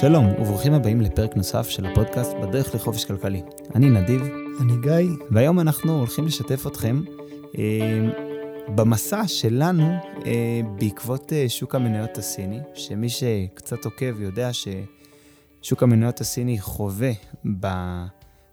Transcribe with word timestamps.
שלום, 0.00 0.26
וברוכים 0.26 0.74
הבאים 0.74 1.00
לפרק 1.00 1.36
נוסף 1.36 1.68
של 1.68 1.86
הפודקאסט 1.86 2.32
בדרך 2.42 2.74
לחופש 2.74 3.04
כלכלי. 3.04 3.42
אני 3.74 3.90
נדיב. 3.90 4.22
אני 4.60 4.72
גיא. 4.82 5.16
והיום 5.30 5.60
אנחנו 5.60 5.98
הולכים 5.98 6.26
לשתף 6.26 6.66
אתכם 6.66 7.00
אה, 7.58 8.08
במסע 8.74 9.28
שלנו 9.28 9.92
אה, 10.26 10.60
בעקבות 10.78 11.32
אה, 11.32 11.48
שוק 11.48 11.74
המניות 11.74 12.18
הסיני, 12.18 12.60
שמי 12.74 13.08
שקצת 13.08 13.84
עוקב 13.84 14.20
יודע 14.20 14.50
ששוק 14.52 15.82
המניות 15.82 16.20
הסיני 16.20 16.60
חווה, 16.60 17.12
ב... 17.60 17.66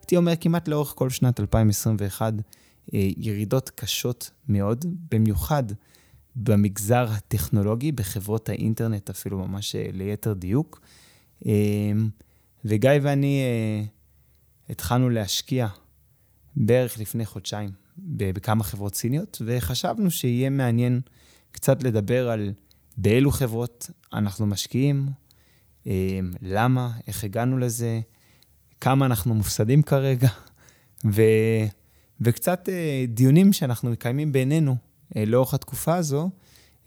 הייתי 0.01 0.17
אומר 0.17 0.33
כמעט 0.39 0.67
לאורך 0.67 0.93
כל 0.95 1.09
שנת 1.09 1.39
2021, 1.39 2.33
אה, 2.93 3.09
ירידות 3.17 3.69
קשות 3.69 4.31
מאוד, 4.47 4.85
במיוחד 5.11 5.63
במגזר 6.35 7.07
הטכנולוגי, 7.09 7.91
בחברות 7.91 8.49
האינטרנט 8.49 9.09
אפילו 9.09 9.37
ממש 9.47 9.75
אה, 9.75 9.89
ליתר 9.93 10.33
דיוק. 10.33 10.81
אמ, 11.45 12.09
וגיא 12.65 12.91
ואני 13.01 13.41
אה, 13.41 13.83
התחלנו 14.69 15.09
להשקיע 15.09 15.67
בערך 16.55 16.99
לפני 16.99 17.25
חודשיים 17.25 17.69
בכמה 17.97 18.63
חברות 18.63 18.95
סיניות, 18.95 19.41
וחשבנו 19.45 20.11
שיהיה 20.11 20.49
מעניין 20.49 21.01
קצת 21.51 21.83
לדבר 21.83 22.29
על 22.29 22.53
באילו 22.97 23.31
חברות 23.31 23.89
אנחנו 24.13 24.45
משקיעים, 24.45 25.09
אמ, 25.85 25.91
למה, 26.41 26.91
איך 27.07 27.23
הגענו 27.23 27.57
לזה, 27.57 27.99
כמה 28.81 29.05
אנחנו 29.05 29.33
מופסדים 29.33 29.81
כרגע, 29.81 30.29
ו, 31.05 31.21
וקצת 32.21 32.69
אה, 32.69 33.05
דיונים 33.07 33.53
שאנחנו 33.53 33.91
מקיימים 33.91 34.31
בינינו 34.31 34.75
אה, 35.15 35.25
לאורך 35.25 35.53
התקופה 35.53 35.95
הזו, 35.95 36.29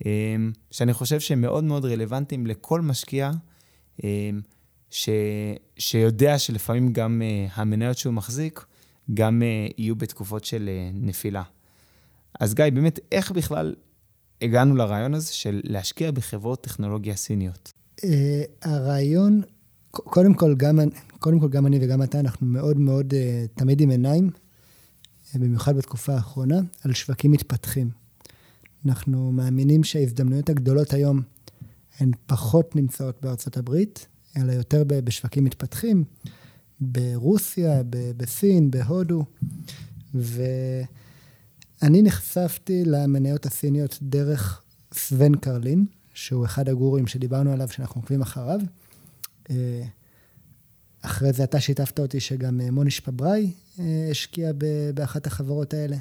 אמ, 0.07 0.53
שאני 0.71 0.93
חושב 0.93 1.21
שהם 1.21 1.41
מאוד 1.41 1.65
מאוד 1.65 1.84
רלוונטיים 1.84 2.47
לכל 2.47 2.81
משקיע 2.81 3.31
ש, 4.95 5.09
שיודע 5.78 6.39
שלפעמים 6.39 6.92
גם 6.92 7.23
uh, 7.23 7.53
המניות 7.55 7.98
שהוא 7.98 8.14
מחזיק, 8.14 8.64
גם 9.14 9.42
uh, 9.42 9.75
יהיו 9.78 9.97
בתקופות 9.97 10.45
של 10.45 10.69
uh, 10.69 10.97
נפילה. 11.06 11.42
אז 12.41 12.55
גיא, 12.55 12.64
באמת, 12.75 13.00
איך 13.12 13.31
בכלל 13.31 13.75
הגענו 14.42 14.77
לרעיון 14.77 15.15
הזה 15.15 15.34
של 15.34 15.61
להשקיע 15.65 16.11
בחברות 16.11 16.61
טכנולוגיה 16.61 17.17
סיניות? 17.17 17.72
Uh, 18.00 18.05
הרעיון, 18.62 19.42
קודם 19.91 20.34
כל, 20.34 20.55
גם, 20.56 20.78
קודם 21.19 21.41
כל, 21.41 21.48
גם 21.48 21.67
אני 21.67 21.78
וגם 21.83 22.03
אתה, 22.03 22.20
אנחנו 22.20 22.47
מאוד 22.47 22.78
מאוד 22.78 23.12
uh, 23.15 23.59
תמיד 23.59 23.81
עם 23.81 23.91
עיניים, 23.91 24.31
במיוחד 25.34 25.77
בתקופה 25.77 26.15
האחרונה, 26.15 26.61
על 26.84 26.92
שווקים 26.92 27.31
מתפתחים. 27.31 27.91
אנחנו 28.87 29.33
מאמינים 29.33 29.84
שההזדמנויות 29.84 30.48
הגדולות 30.48 30.92
היום 30.92 31.20
הן 32.00 32.11
פחות 32.27 32.77
נמצאות 32.77 33.19
בארצות 33.22 33.56
הברית, 33.56 34.06
אלא 34.37 34.53
יותר 34.53 34.85
בשווקים 34.87 35.45
מתפתחים, 35.45 36.05
ברוסיה, 36.81 37.83
בסין, 38.17 38.71
בהודו. 38.71 39.25
ואני 40.15 42.03
נחשפתי 42.03 42.85
למניות 42.85 43.47
הסיניות 43.47 43.99
דרך 44.03 44.62
סוון 44.95 45.37
קרלין, 45.37 45.87
שהוא 46.15 46.45
אחד 46.45 46.69
הגורים 46.69 47.07
שדיברנו 47.07 47.53
עליו, 47.53 47.69
שאנחנו 47.69 48.01
עוקבים 48.01 48.23
אחריו. 48.23 48.61
אה, 49.51 49.83
אחרי 51.03 51.33
זה 51.33 51.45
אתה 51.45 51.61
שיתפת 51.61 52.01
אותי 52.01 52.21
שגם 52.21 52.61
אה, 52.61 52.71
מוניש 52.71 53.01
פבראי 53.01 53.53
אה, 53.79 54.09
השקיע 54.11 54.53
באחת 54.95 55.27
החברות 55.27 55.75
האלה. 55.75 55.97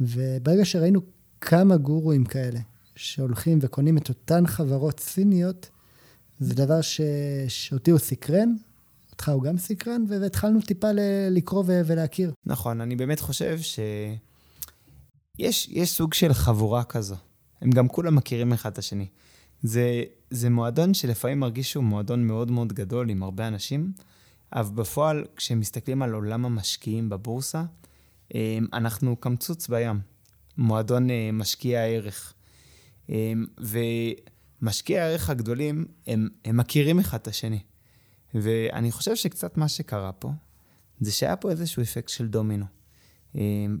וברגע 0.00 0.64
שראינו 0.64 1.00
כמה 1.40 1.76
גורואים 1.76 2.24
כאלה, 2.24 2.60
שהולכים 2.96 3.58
וקונים 3.62 3.98
את 3.98 4.08
אותן 4.08 4.46
חברות 4.46 5.00
סיניות, 5.00 5.70
זה 6.42 6.54
דבר 6.54 6.80
ש... 6.80 7.00
שאותי 7.48 7.90
הוא 7.90 7.98
סקרן, 7.98 8.54
אותך 9.10 9.28
הוא 9.28 9.42
גם 9.42 9.58
סקרן, 9.58 10.04
והתחלנו 10.08 10.60
טיפה 10.60 10.92
ל... 10.92 10.98
לקרוא 11.30 11.64
ו... 11.66 11.80
ולהכיר. 11.86 12.32
נכון, 12.46 12.80
אני 12.80 12.96
באמת 12.96 13.20
חושב 13.20 13.58
שיש 13.60 15.68
יש 15.68 15.90
סוג 15.90 16.14
של 16.14 16.32
חבורה 16.32 16.84
כזו. 16.84 17.16
הם 17.60 17.70
גם 17.70 17.88
כולם 17.88 18.14
מכירים 18.14 18.52
אחד 18.52 18.72
את 18.72 18.78
השני. 18.78 19.06
זה, 19.62 20.02
זה 20.30 20.50
מועדון 20.50 20.94
שלפעמים 20.94 21.40
מרגיש 21.40 21.70
שהוא 21.70 21.84
מועדון 21.84 22.26
מאוד 22.26 22.50
מאוד 22.50 22.72
גדול 22.72 23.10
עם 23.10 23.22
הרבה 23.22 23.48
אנשים, 23.48 23.92
אבל 24.52 24.74
בפועל, 24.74 25.24
כשמסתכלים 25.36 26.02
על 26.02 26.14
עולם 26.14 26.44
המשקיעים 26.44 27.08
בבורסה, 27.08 27.64
אנחנו 28.72 29.16
קמצוץ 29.16 29.68
בים. 29.68 30.00
מועדון 30.58 31.10
אה, 31.10 31.30
משקיע 31.32 31.80
הערך. 31.80 32.34
אמ, 33.08 33.46
ומשקיעי 34.62 34.98
הערך 35.00 35.30
הגדולים, 35.30 35.84
הם, 36.06 36.28
הם 36.44 36.56
מכירים 36.56 36.98
אחד 36.98 37.18
את 37.18 37.28
השני. 37.28 37.60
ואני 38.34 38.92
חושב 38.92 39.16
שקצת 39.16 39.56
מה 39.56 39.68
שקרה 39.68 40.12
פה, 40.12 40.30
זה 41.00 41.12
שהיה 41.12 41.36
פה 41.36 41.50
איזשהו 41.50 41.82
אפקט 41.82 42.08
של 42.08 42.28
דומינו. 42.28 42.66
אמ, 43.34 43.78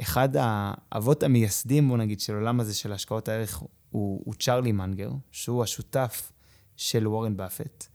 שאחד 0.00 0.28
האבות 0.36 1.22
המייסדים, 1.22 1.88
בוא 1.88 1.96
נגיד, 1.96 2.20
של 2.20 2.34
העולם 2.34 2.60
הזה 2.60 2.74
של 2.74 2.92
השקעות 2.92 3.28
הערך, 3.28 3.62
הוא, 3.90 4.22
הוא 4.24 4.34
צ'רלי 4.34 4.72
מנגר, 4.72 5.10
שהוא 5.30 5.62
השותף 5.62 6.32
של 6.76 7.08
וורן 7.08 7.36
באפט, 7.36 7.86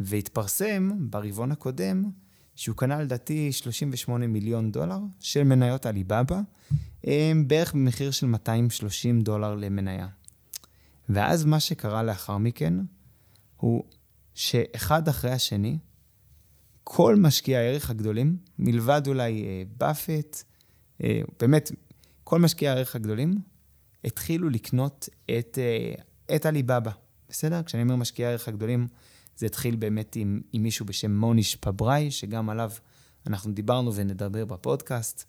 והתפרסם 0.00 0.90
ברבעון 1.10 1.52
הקודם 1.52 2.10
שהוא 2.54 2.76
קנה 2.76 3.00
לדעתי 3.02 3.52
38 3.52 4.26
מיליון 4.26 4.72
דולר 4.72 4.98
של 5.20 5.42
מניות 5.44 5.86
עליבאבא, 5.86 6.40
בערך 7.46 7.74
במחיר 7.74 8.10
של 8.10 8.26
230 8.26 9.20
דולר 9.20 9.54
למניה. 9.54 10.08
ואז 11.08 11.44
מה 11.44 11.60
שקרה 11.60 12.02
לאחר 12.02 12.38
מכן, 12.38 12.74
הוא 13.56 13.84
שאחד 14.34 15.08
אחרי 15.08 15.30
השני, 15.30 15.78
כל 16.84 17.16
משקיעי 17.16 17.56
הערך 17.56 17.90
הגדולים, 17.90 18.36
מלבד 18.58 19.02
אולי 19.06 19.44
אה, 19.44 19.62
באפט, 19.76 20.42
אה, 21.04 21.20
באמת, 21.40 21.72
כל 22.24 22.38
משקיעי 22.38 22.70
הערך 22.70 22.96
הגדולים, 22.96 23.38
התחילו 24.04 24.48
לקנות 24.48 25.08
את, 25.38 25.58
אה, 25.58 25.94
את 26.36 26.46
עליבאבא. 26.46 26.90
בסדר? 27.28 27.62
כשאני 27.62 27.82
אומר 27.82 27.96
משקיעי 27.96 28.28
הערך 28.28 28.48
הגדולים, 28.48 28.86
זה 29.36 29.46
התחיל 29.46 29.76
באמת 29.76 30.16
עם, 30.16 30.40
עם 30.52 30.62
מישהו 30.62 30.86
בשם 30.86 31.16
מוניש 31.16 31.56
פבראי, 31.56 32.10
שגם 32.10 32.50
עליו 32.50 32.70
אנחנו 33.26 33.52
דיברנו 33.52 33.94
ונדבר 33.94 34.44
בפודקאסט. 34.44 35.24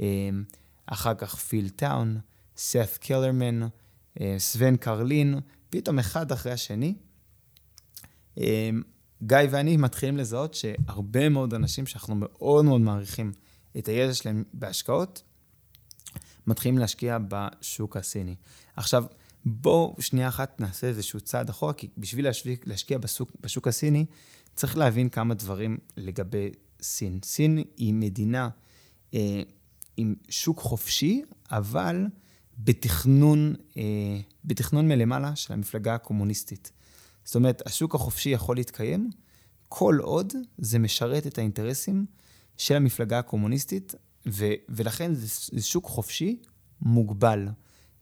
אמ, 0.00 0.44
אחר 0.86 1.14
כך 1.14 1.34
פיל 1.34 1.68
טאון, 1.68 2.18
סף 2.56 2.98
קלרמן, 3.00 3.62
אה, 3.62 3.68
סוון 4.38 4.76
קרלין, 4.76 5.40
פתאום 5.70 5.98
אחד 5.98 6.32
אחרי 6.32 6.52
השני. 6.52 6.94
אמ, 8.38 8.82
גיא 9.22 9.38
ואני 9.50 9.76
מתחילים 9.76 10.16
לזהות 10.16 10.54
שהרבה 10.54 11.28
מאוד 11.28 11.54
אנשים 11.54 11.86
שאנחנו 11.86 12.14
מאוד 12.14 12.64
מאוד 12.64 12.80
מעריכים 12.80 13.32
את 13.78 13.88
הידע 13.88 14.14
שלהם 14.14 14.44
בהשקעות, 14.52 15.22
מתחילים 16.46 16.78
להשקיע 16.78 17.18
בשוק 17.28 17.96
הסיני. 17.96 18.34
עכשיו, 18.76 19.04
בואו 19.44 19.96
שנייה 20.00 20.28
אחת 20.28 20.60
נעשה 20.60 20.86
איזשהו 20.86 21.20
צעד 21.20 21.48
אחורה, 21.48 21.72
כי 21.72 21.88
בשביל 21.98 22.26
להשקיע 22.66 22.98
בשוק, 22.98 23.32
בשוק 23.40 23.68
הסיני, 23.68 24.06
צריך 24.54 24.76
להבין 24.76 25.08
כמה 25.08 25.34
דברים 25.34 25.78
לגבי 25.96 26.50
סין. 26.82 27.18
סין 27.24 27.64
היא 27.76 27.94
מדינה 27.94 28.48
אה, 29.14 29.42
עם 29.96 30.14
שוק 30.28 30.58
חופשי, 30.58 31.22
אבל 31.50 32.06
בתכנון, 32.58 33.54
אה, 33.76 33.82
בתכנון 34.44 34.88
מלמעלה 34.88 35.36
של 35.36 35.52
המפלגה 35.52 35.94
הקומוניסטית. 35.94 36.72
זאת 37.24 37.34
אומרת, 37.34 37.62
השוק 37.66 37.94
החופשי 37.94 38.28
יכול 38.28 38.56
להתקיים 38.56 39.10
כל 39.68 39.98
עוד 40.02 40.32
זה 40.58 40.78
משרת 40.78 41.26
את 41.26 41.38
האינטרסים 41.38 42.06
של 42.56 42.76
המפלגה 42.76 43.18
הקומוניסטית, 43.18 43.94
ו, 44.28 44.46
ולכן 44.68 45.14
זה, 45.14 45.26
זה 45.52 45.62
שוק 45.62 45.84
חופשי 45.84 46.42
מוגבל. 46.82 47.48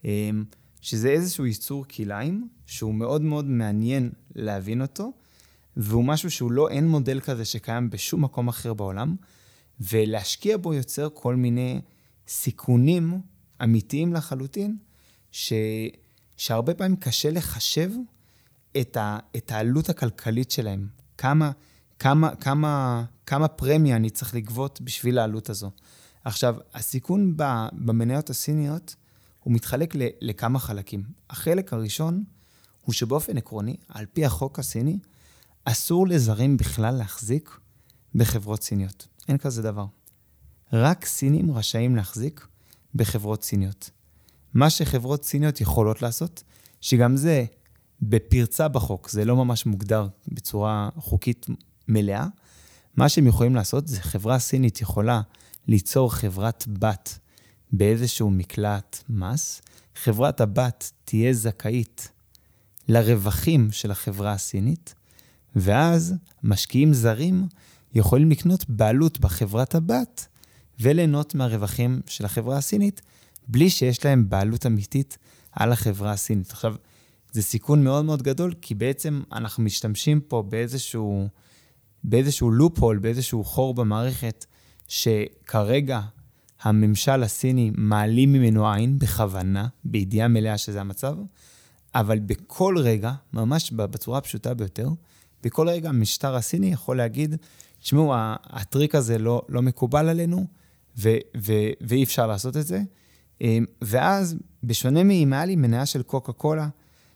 אה, 0.04 0.30
שזה 0.80 1.08
איזשהו 1.08 1.46
ייצור 1.46 1.84
כלאיים, 1.84 2.48
שהוא 2.66 2.94
מאוד 2.94 3.22
מאוד 3.22 3.44
מעניין 3.44 4.12
להבין 4.34 4.82
אותו, 4.82 5.12
והוא 5.76 6.04
משהו 6.04 6.30
שהוא 6.30 6.52
לא, 6.52 6.68
אין 6.68 6.88
מודל 6.88 7.20
כזה 7.20 7.44
שקיים 7.44 7.90
בשום 7.90 8.24
מקום 8.24 8.48
אחר 8.48 8.74
בעולם, 8.74 9.16
ולהשקיע 9.80 10.56
בו 10.56 10.74
יוצר 10.74 11.08
כל 11.14 11.36
מיני 11.36 11.80
סיכונים 12.28 13.20
אמיתיים 13.64 14.12
לחלוטין, 14.12 14.76
ש, 15.30 15.52
שהרבה 16.36 16.74
פעמים 16.74 16.96
קשה 16.96 17.30
לחשב 17.30 17.90
את, 18.80 18.96
ה, 18.96 19.18
את 19.36 19.52
העלות 19.52 19.88
הכלכלית 19.88 20.50
שלהם. 20.50 20.88
כמה, 21.18 21.50
כמה, 21.98 22.34
כמה, 22.36 23.04
כמה 23.26 23.48
פרמיה 23.48 23.96
אני 23.96 24.10
צריך 24.10 24.34
לגבות 24.34 24.80
בשביל 24.80 25.18
העלות 25.18 25.50
הזו. 25.50 25.70
עכשיו, 26.24 26.56
הסיכון 26.74 27.36
במניות 27.72 28.30
הסיניות, 28.30 28.94
הוא 29.40 29.54
מתחלק 29.54 29.94
לכמה 30.20 30.58
חלקים. 30.58 31.02
החלק 31.30 31.72
הראשון 31.72 32.24
הוא 32.84 32.92
שבאופן 32.92 33.38
עקרוני, 33.38 33.76
על 33.88 34.06
פי 34.12 34.24
החוק 34.24 34.58
הסיני, 34.58 34.98
אסור 35.64 36.08
לזרים 36.08 36.56
בכלל 36.56 36.94
להחזיק 36.94 37.58
בחברות 38.14 38.62
סיניות. 38.62 39.08
אין 39.28 39.38
כזה 39.38 39.62
דבר. 39.62 39.86
רק 40.72 41.04
סינים 41.04 41.52
רשאים 41.52 41.96
להחזיק 41.96 42.46
בחברות 42.94 43.44
סיניות. 43.44 43.90
מה 44.54 44.70
שחברות 44.70 45.24
סיניות 45.24 45.60
יכולות 45.60 46.02
לעשות, 46.02 46.42
שגם 46.80 47.16
זה 47.16 47.44
בפרצה 48.02 48.68
בחוק, 48.68 49.10
זה 49.10 49.24
לא 49.24 49.36
ממש 49.36 49.66
מוגדר 49.66 50.06
בצורה 50.28 50.88
חוקית 50.96 51.46
מלאה. 51.88 52.26
מה 52.96 53.08
שהם 53.08 53.26
יכולים 53.26 53.54
לעשות 53.54 53.88
זה 53.88 54.00
חברה 54.00 54.38
סינית 54.38 54.80
יכולה 54.80 55.20
ליצור 55.68 56.12
חברת 56.12 56.64
בת 56.68 57.18
באיזשהו 57.72 58.30
מקלט 58.30 59.04
מס. 59.08 59.62
חברת 59.94 60.40
הבת 60.40 60.92
תהיה 61.04 61.32
זכאית 61.32 62.08
לרווחים 62.88 63.72
של 63.72 63.90
החברה 63.90 64.32
הסינית, 64.32 64.94
ואז 65.56 66.14
משקיעים 66.42 66.94
זרים 66.94 67.46
יכולים 67.94 68.30
לקנות 68.30 68.68
בעלות 68.68 69.20
בחברת 69.20 69.74
הבת 69.74 70.26
וליהנות 70.80 71.34
מהרווחים 71.34 72.00
של 72.06 72.24
החברה 72.24 72.56
הסינית, 72.56 73.02
בלי 73.48 73.70
שיש 73.70 74.04
להם 74.04 74.28
בעלות 74.28 74.66
אמיתית 74.66 75.18
על 75.52 75.72
החברה 75.72 76.12
הסינית. 76.12 76.50
עכשיו, 76.50 76.74
זה 77.32 77.42
סיכון 77.42 77.84
מאוד 77.84 78.04
מאוד 78.04 78.22
גדול, 78.22 78.54
כי 78.60 78.74
בעצם 78.74 79.22
אנחנו 79.32 79.62
משתמשים 79.62 80.20
פה 80.20 80.42
באיזשהו, 80.48 81.28
באיזשהו 82.04 82.50
לופ-הול, 82.50 82.98
באיזשהו 82.98 83.44
חור 83.44 83.74
במערכת, 83.74 84.46
שכרגע 84.88 86.00
הממשל 86.62 87.22
הסיני 87.22 87.70
מעלים 87.76 88.32
ממנו 88.32 88.70
עין 88.70 88.98
בכוונה, 88.98 89.68
בידיעה 89.84 90.28
מלאה 90.28 90.58
שזה 90.58 90.80
המצב, 90.80 91.16
אבל 91.94 92.18
בכל 92.18 92.76
רגע, 92.78 93.12
ממש 93.32 93.70
בצורה 93.72 94.18
הפשוטה 94.18 94.54
ביותר, 94.54 94.88
בכל 95.42 95.68
רגע 95.68 95.88
המשטר 95.88 96.34
הסיני 96.34 96.66
יכול 96.72 96.96
להגיד, 96.96 97.36
תשמעו, 97.80 98.12
הטריק 98.44 98.94
הזה 98.94 99.18
לא, 99.18 99.42
לא 99.48 99.62
מקובל 99.62 100.08
עלינו, 100.08 100.46
ו, 100.98 101.08
ו, 101.36 101.52
ואי 101.80 102.04
אפשר 102.04 102.26
לעשות 102.26 102.56
את 102.56 102.66
זה. 102.66 102.82
אמ, 103.40 103.64
ואז, 103.82 104.36
בשונה 104.62 105.04
מאם 105.04 105.32
היה 105.32 105.44
לי 105.44 105.56
מניה 105.56 105.86
של 105.86 106.02
קוקה 106.02 106.32
קולה, 106.32 106.68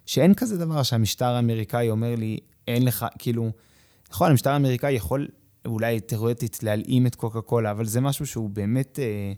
שאין 0.07 0.35
כזה 0.35 0.59
דבר 0.59 0.83
שהמשטר 0.83 1.27
האמריקאי 1.27 1.91
אומר 1.91 2.15
לי, 2.17 2.39
אין 2.69 2.85
לך, 2.85 3.07
כאילו, 3.19 3.51
נכון, 4.11 4.31
המשטר 4.31 4.51
האמריקאי 4.51 4.93
יכול 4.93 5.29
אולי 5.67 6.01
תיאורטית 6.01 6.63
להלאים 6.63 7.07
את 7.07 7.15
קוקה 7.15 7.41
קולה, 7.41 7.71
אבל 7.71 7.85
זה 7.85 8.01
משהו 8.01 8.27
שהוא 8.27 8.51
באמת, 8.51 8.99
אה, 8.99 9.33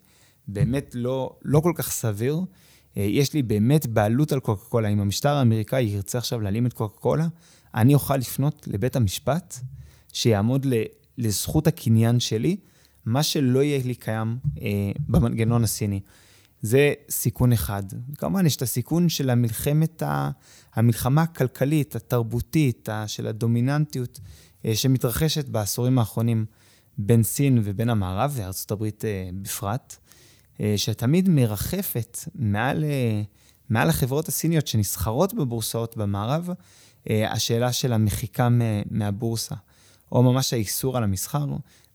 באמת 0.49 0.91
לא, 0.95 1.37
לא 1.43 1.61
כל 1.61 1.73
כך 1.75 1.91
סביר. 1.91 2.41
אה, 2.97 3.03
יש 3.03 3.35
לי 3.35 3.43
באמת 3.43 3.87
בעלות 3.87 4.33
על 4.33 4.41
קוקה 4.41 4.65
קולה. 4.65 4.89
אם 4.89 5.01
המשטר 5.01 5.37
האמריקאי 5.37 5.83
ירצה 5.83 6.19
עכשיו 6.19 6.41
להלאים 6.41 6.67
את 6.67 6.73
קוקה 6.73 7.01
קולה, 7.01 7.27
אני 7.75 7.95
אוכל 7.95 8.17
לפנות 8.17 8.69
לבית 8.71 8.97
המשפט, 8.97 9.55
שיעמוד 10.13 10.67
לזכות 11.19 11.67
הקניין 11.67 12.21
שלי, 12.21 12.57
מה 13.11 13.23
שלא 13.23 13.63
יהיה 13.63 13.81
לי 13.85 13.95
קיים 13.95 14.39
אה, 14.63 14.69
במנגנון 15.09 15.65
הסיני. 15.65 16.01
זה 16.63 16.93
סיכון 17.11 17.53
אחד. 17.53 17.83
כמובן, 18.19 18.47
יש 18.47 18.57
את 18.57 18.63
הסיכון 18.63 19.09
של 19.09 19.31
המלחמת, 19.31 20.03
המלחמה 20.75 21.23
הכלכלית, 21.23 21.97
התרבותית, 21.97 22.89
של 23.07 23.27
הדומיננטיות 23.27 24.21
אה, 24.65 24.75
שמתרחשת 24.75 25.49
בעשורים 25.49 25.99
האחרונים 25.99 26.47
בין 26.99 27.23
סין 27.23 27.61
ובין 27.65 27.91
המערב, 27.91 28.33
וארצות 28.35 28.71
הברית 28.71 29.05
אה, 29.05 29.29
בפרט, 29.43 29.97
אה, 30.61 30.75
שתמיד 30.77 31.29
מרחפת 31.29 32.19
מעל, 32.35 32.85
מעל 33.69 33.89
החברות 33.89 34.29
הסיניות 34.29 34.67
שנסחרות 34.67 35.35
בבורסאות 35.35 35.97
במערב, 35.97 36.49
השאלה 37.11 37.73
של 37.73 37.93
המחיקה 37.93 38.49
מהבורסה, 38.91 39.55
או 40.13 40.23
ממש 40.23 40.53
האיסור 40.53 40.97
על 40.97 41.05
המסחר. 41.05 41.47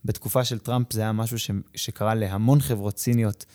בתקופה 0.06 0.44
של 0.44 0.60
טראמפ 0.60 0.94
זה 0.94 1.02
היה 1.02 1.12
משהו 1.12 1.40
ש, 1.40 1.52
שקרה 1.75 2.16
להמון 2.16 2.62
חברות 2.62 3.00
סיניות, 3.00 3.46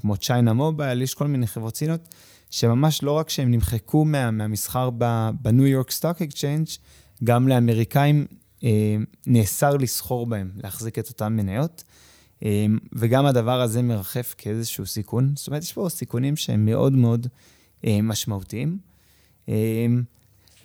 כמו 0.00 0.16
צ'יינה 0.16 0.52
מובייל, 0.52 1.02
יש 1.02 1.14
כל 1.14 1.26
מיני 1.26 1.46
חברות 1.46 1.76
סיניות, 1.76 2.08
שממש 2.50 3.02
לא 3.02 3.12
רק 3.12 3.30
שהם 3.30 3.50
נמחקו 3.50 4.04
מה, 4.04 4.30
מהמסחר 4.30 4.90
ב 5.40 5.46
New 5.46 5.66
York 5.66 5.90
Stock 5.90 6.22
Exchange, 6.22 6.66
גם 7.24 7.48
לאמריקאים 7.48 8.26
אה, 8.64 8.96
נאסר 9.26 9.76
לסחור 9.76 10.26
בהם, 10.26 10.50
להחזיק 10.56 10.98
את 10.98 11.08
אותן 11.08 11.32
מניות, 11.32 11.84
אה, 12.44 12.66
וגם 12.92 13.26
הדבר 13.26 13.60
הזה 13.60 13.82
מרחף 13.82 14.34
כאיזשהו 14.38 14.86
סיכון. 14.86 15.32
זאת 15.36 15.46
אומרת, 15.46 15.62
יש 15.62 15.72
פה 15.72 15.88
סיכונים 15.88 16.36
שהם 16.36 16.66
מאוד 16.66 16.92
מאוד 16.92 17.26
אה, 17.86 17.98
משמעותיים. 18.02 18.78
אה, 19.48 19.86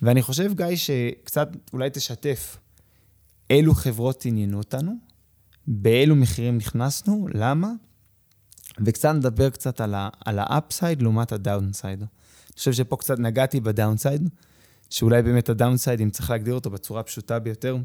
ואני 0.02 0.22
חושב, 0.22 0.52
גיא, 0.54 0.76
שקצת 0.76 1.48
אולי 1.72 1.90
תשתף 1.92 2.56
אילו 3.50 3.74
חברות 3.74 4.24
עניינו 4.26 4.58
אותנו, 4.58 4.92
באילו 5.66 6.16
מחירים 6.16 6.56
נכנסנו, 6.56 7.28
למה, 7.34 7.72
וקצת 8.84 9.14
נדבר 9.14 9.50
קצת 9.50 9.80
על 10.24 10.38
ה 10.38 10.47
upside 10.47 11.02
לעומת 11.02 11.32
ה 11.32 11.39
downside. 11.39 12.00
אני 12.00 12.08
חושב 12.58 12.72
שפה 12.72 12.96
קצת 12.96 13.18
נגעתי 13.18 13.60
ב 13.60 13.67
downside, 13.67 14.28
שאולי 14.90 15.22
באמת 15.22 15.48
ה 15.48 15.53
downside, 15.53 16.00
אם 16.00 16.10
צריך 16.10 16.30
להגדיר 16.30 16.54
אותו 16.54 16.70
בצורה 16.70 17.00
הפשוטה 17.00 17.38
ביותר, 17.38 17.76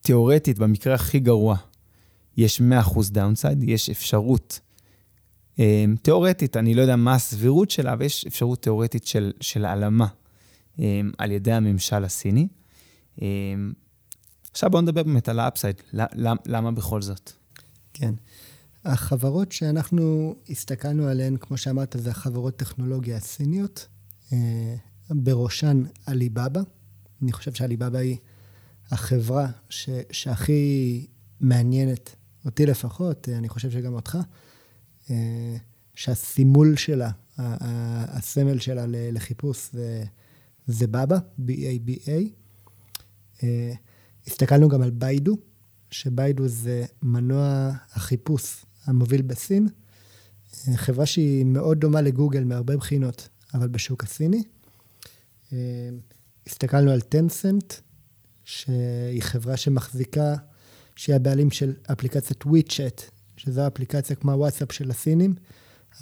תיאורטית, 0.00 0.58
במקרה 0.58 0.94
הכי 0.94 1.20
גרוע, 1.20 1.56
יש 2.36 2.60
100% 2.60 2.64
downside, 3.10 3.62
יש 3.62 3.90
אפשרות 3.90 4.60
אה, 5.58 5.84
תיאורטית, 6.02 6.56
אני 6.56 6.74
לא 6.74 6.82
יודע 6.82 6.96
מה 6.96 7.14
הסבירות 7.14 7.70
שלה, 7.70 7.92
אבל 7.92 8.04
יש 8.04 8.26
אפשרות 8.26 8.62
תיאורטית 8.62 9.06
של, 9.06 9.32
של 9.40 9.64
הלאמה 9.64 10.06
אה, 10.80 11.00
על 11.18 11.30
ידי 11.30 11.52
הממשל 11.52 12.04
הסיני. 12.04 12.48
אה, 14.52 14.54
עכשיו 14.54 14.70
בואו 14.70 14.82
נדבר 14.82 15.02
באמת 15.02 15.28
על 15.28 15.38
ה 15.40 15.44
upside, 15.44 15.76
למה, 15.92 16.40
למה 16.46 16.72
בכל 16.72 17.02
זאת? 17.02 17.32
כן. 17.92 18.14
החברות 18.84 19.52
שאנחנו 19.52 20.34
הסתכלנו 20.48 21.06
עליהן, 21.06 21.36
כמו 21.36 21.56
שאמרת, 21.56 21.96
זה 21.98 22.10
החברות 22.10 22.56
טכנולוגיה 22.56 23.16
הסיניות. 23.16 23.88
בראשן 25.10 25.82
עליבאבא. 26.06 26.60
אני 27.22 27.32
חושב 27.32 27.52
שעליבאבא 27.52 27.98
היא 27.98 28.16
החברה 28.90 29.46
ש, 29.68 29.88
שהכי 30.10 31.06
מעניינת, 31.40 32.16
אותי 32.44 32.66
לפחות, 32.66 33.28
אני 33.28 33.48
חושב 33.48 33.70
שגם 33.70 33.94
אותך, 33.94 34.18
אה, 35.10 35.56
שהסימול 35.94 36.76
שלה, 36.76 37.10
הסמל 37.38 38.58
שלה 38.58 38.84
לחיפוש 38.88 39.68
זה, 39.72 40.04
זה 40.66 40.86
בבא, 40.86 41.18
B-A-B-A. 41.38 42.10
אה, 43.42 43.72
הסתכלנו 44.26 44.68
גם 44.68 44.82
על 44.82 44.90
ביידו, 44.90 45.36
שביידו 45.90 46.48
זה 46.48 46.84
מנוע 47.02 47.70
החיפוש 47.92 48.64
המוביל 48.84 49.22
בסין. 49.22 49.68
אה, 50.68 50.76
חברה 50.76 51.06
שהיא 51.06 51.44
מאוד 51.44 51.80
דומה 51.80 52.00
לגוגל 52.00 52.44
מהרבה 52.44 52.76
בחינות, 52.76 53.28
אבל 53.54 53.68
בשוק 53.68 54.04
הסיני. 54.04 54.42
אה, 55.52 55.58
הסתכלנו 56.46 56.90
על 56.90 57.00
טנסנט, 57.00 57.74
שהיא 58.44 59.22
חברה 59.22 59.56
שמחזיקה, 59.56 60.34
שהיא 60.96 61.16
הבעלים 61.16 61.50
של 61.50 61.74
אפליקציית 61.92 62.46
וויצ'ט, 62.46 63.02
שזו 63.36 63.66
אפליקציה 63.66 64.16
כמו 64.16 64.32
הוואטסאפ 64.32 64.72
של 64.72 64.90
הסינים, 64.90 65.34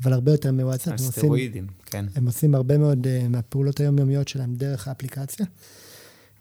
אבל 0.02 0.12
הרבה 0.12 0.33
יותר 0.33 0.52
מוואטסאפ. 0.52 0.95
הסטרואידים, 0.95 1.66
כן. 1.87 2.06
הם 2.14 2.26
עושים 2.26 2.54
הרבה 2.54 2.78
מאוד 2.78 3.06
uh, 3.06 3.28
מהפעולות 3.28 3.80
היומיומיות 3.80 4.28
שלהם 4.28 4.54
דרך 4.54 4.88
האפליקציה. 4.88 5.47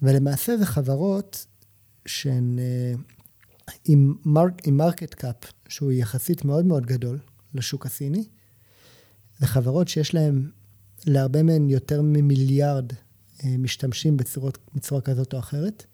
ולמעשה 0.01 0.57
זה 0.57 0.65
חברות 0.65 1.45
שהן 2.09 2.59
אה, 2.59 2.99
עם, 3.85 4.13
מרק, 4.25 4.67
עם 4.67 4.77
market 4.77 5.13
cap, 5.13 5.35
שהוא 5.67 5.91
יחסית 5.91 6.45
מאוד 6.45 6.65
מאוד 6.65 6.85
גדול 6.85 7.19
לשוק 7.53 7.85
הסיני. 7.85 8.23
זה 9.39 9.47
חברות 9.47 9.87
שיש 9.87 10.13
להן 10.13 10.49
להרבה 11.05 11.43
מהן 11.43 11.69
יותר 11.69 12.01
ממיליארד 12.01 12.93
אה, 13.43 13.57
משתמשים 13.57 14.17
בצורות, 14.17 14.57
בצורה 14.75 15.01
כזאת 15.01 15.33
או 15.33 15.39
אחרת. 15.39 15.85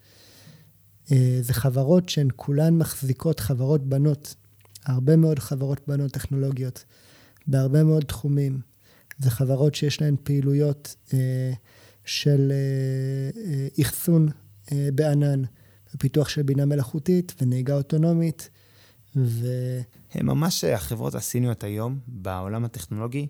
אה, 1.12 1.40
זה 1.42 1.54
חברות 1.54 2.10
שהן 2.10 2.28
כולן 2.36 2.78
מחזיקות 2.78 3.40
חברות 3.40 3.90
בנות, 3.90 4.36
הרבה 4.86 5.16
מאוד 5.16 5.40
חברות 5.40 5.82
בנות 5.88 6.12
טכנולוגיות, 6.12 6.86
בהרבה 7.48 7.84
מאוד 7.84 8.04
תחומים. 8.04 8.60
זה 9.18 9.30
חברות 9.30 9.76
שיש 9.76 10.02
להן 10.02 10.16
פעילויות 10.24 10.96
אה, 11.14 11.54
של 12.06 12.52
אחסון 13.82 14.28
בענן, 14.72 15.44
ופיתוח 15.96 16.30
של 16.30 16.42
בינה 16.42 16.66
מלאכותית 16.66 17.34
ונהיגה 17.42 17.76
אוטונומית. 17.76 18.50
ו... 19.16 19.48
הם 20.14 20.26
ממש, 20.26 20.64
החברות 20.64 21.16
הסיניות 21.16 21.64
היום, 21.64 22.00
בעולם 22.08 22.66
הטכנולוגי, 22.66 23.28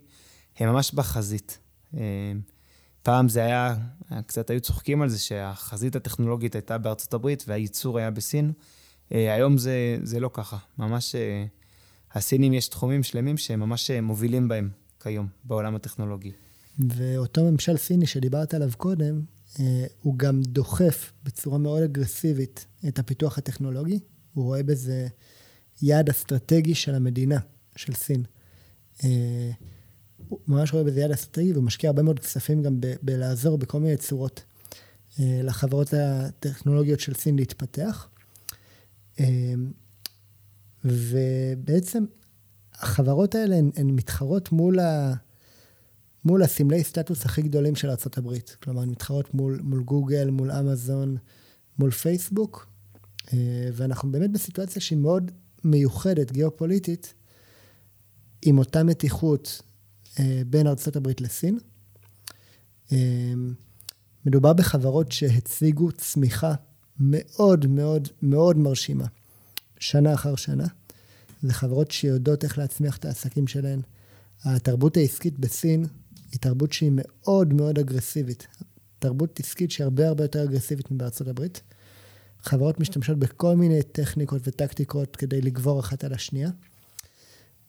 הם 0.58 0.70
ממש 0.70 0.94
בחזית. 0.94 1.60
אה, 1.98 2.02
פעם 3.04 3.30
זה 3.30 3.44
היה, 3.44 3.76
קצת 4.26 4.50
היו 4.50 4.62
צוחקים 4.62 5.02
על 5.02 5.10
זה 5.10 5.20
שהחזית 5.20 5.96
הטכנולוגית 5.96 6.56
הייתה 6.56 6.78
בארצות 6.78 7.14
הברית 7.14 7.44
והייצור 7.48 7.98
היה 7.98 8.12
בסין. 8.12 8.52
אה, 9.12 9.34
היום 9.34 9.58
זה, 9.58 9.98
זה 10.04 10.20
לא 10.20 10.30
ככה. 10.34 10.58
ממש, 10.78 11.16
אה, 11.16 11.46
הסינים 12.14 12.54
יש 12.54 12.68
תחומים 12.68 13.04
שלמים 13.04 13.38
שהם 13.38 13.60
ממש 13.60 13.92
מובילים 13.92 14.48
בהם 14.48 14.70
כיום 15.04 15.28
בעולם 15.44 15.76
הטכנולוגי. 15.76 16.32
ואותו 16.80 17.44
ממשל 17.52 17.78
סיני 17.78 18.06
שדיברת 18.06 18.54
עליו 18.54 18.70
קודם, 18.78 19.22
הוא 20.02 20.18
גם 20.18 20.42
דוחף 20.42 21.14
בצורה 21.24 21.58
מאוד 21.58 21.84
אגרסיבית 21.84 22.66
את 22.88 23.00
הפיתוח 23.00 23.38
הטכנולוגי. 23.38 24.00
הוא 24.34 24.46
רואה 24.46 24.64
בזה 24.64 25.08
יעד 25.82 26.10
אסטרטגי 26.10 26.76
של 26.76 26.96
המדינה, 26.96 27.40
של 27.76 27.94
סין. 27.94 28.24
הוא 30.30 30.40
ממש 30.48 30.74
רואה 30.74 30.84
בזה 30.84 31.02
יד 31.02 31.12
אסטרטגי, 31.12 31.54
והוא 31.54 31.64
משקיע 31.64 31.90
הרבה 31.90 32.04
מאוד 32.04 32.20
כספים 32.20 32.64
גם 32.64 32.82
ב- 32.82 32.94
בלעזור 33.02 33.58
בכל 33.58 33.80
מיני 33.80 33.98
צורות 33.98 34.44
אה, 35.20 35.40
לחברות 35.44 35.94
הטכנולוגיות 35.94 37.00
של 37.00 37.14
סין 37.14 37.36
להתפתח. 37.36 38.08
אה, 39.20 39.54
ובעצם 40.86 42.06
החברות 42.74 43.36
האלה 43.36 43.56
הן, 43.56 43.72
הן 43.76 43.90
מתחרות 43.90 44.52
מול, 44.52 44.80
ה, 44.80 45.14
מול 46.26 46.44
הסמלי 46.44 46.84
סטטוס 46.84 47.26
הכי 47.26 47.42
גדולים 47.42 47.76
של 47.76 47.90
ארה"ב. 47.90 48.34
כלומר, 48.64 48.82
הן 48.82 48.90
מתחרות 48.90 49.34
מול, 49.34 49.60
מול 49.64 49.84
גוגל, 49.84 50.30
מול 50.30 50.52
אמזון, 50.52 51.18
מול 51.80 51.92
פייסבוק, 51.92 52.68
אה, 53.34 53.70
ואנחנו 53.74 54.12
באמת 54.12 54.32
בסיטואציה 54.32 54.82
שהיא 54.82 54.98
מאוד 54.98 55.32
מיוחדת, 55.64 56.32
גיאופוליטית, 56.32 57.14
עם 58.42 58.58
אותה 58.58 58.84
מתיחות 58.84 59.62
אה, 60.20 60.42
בין 60.48 60.68
ארה"ב 60.68 61.08
לסין. 61.20 61.60
אה, 62.92 63.34
מדובר 64.26 64.54
בחברות 64.54 65.12
שהציגו 65.12 65.92
צמיחה 65.92 66.54
מאוד 67.00 67.68
מאוד 67.68 68.08
מאוד 68.22 68.58
מרשימה, 68.58 69.06
שנה 69.80 70.14
אחר 70.14 70.36
שנה. 70.36 70.68
זה 71.42 71.54
חברות 71.54 71.92
שיודעות 71.92 72.44
איך 72.44 72.58
להצמיח 72.58 72.98
את 72.98 73.06
העסקים 73.06 73.48
שלהן. 73.48 73.82
התרבות 74.44 74.98
העסקית 74.98 75.40
בסין 75.40 75.86
היא 76.36 76.42
תרבות 76.42 76.74
שהיא 76.74 76.92
מאוד 76.96 77.54
מאוד 77.54 77.80
אגרסיבית. 77.80 78.48
תרבות 79.00 79.40
עסקית 79.40 79.72
שהיא 79.72 79.84
הרבה 79.84 80.08
הרבה 80.08 80.24
יותר 80.24 80.44
אגרסיבית 80.44 80.92
מבארצות 80.92 81.28
הברית. 81.28 81.62
חברות 82.40 82.80
משתמשות 82.80 83.20
בכל 83.20 83.56
מיני 83.56 83.84
טכניקות 83.84 84.42
וטקטיקות 84.48 85.16
כדי 85.16 85.42
לגבור 85.42 85.80
אחת 85.80 86.04
על 86.04 86.14
השנייה. 86.14 86.50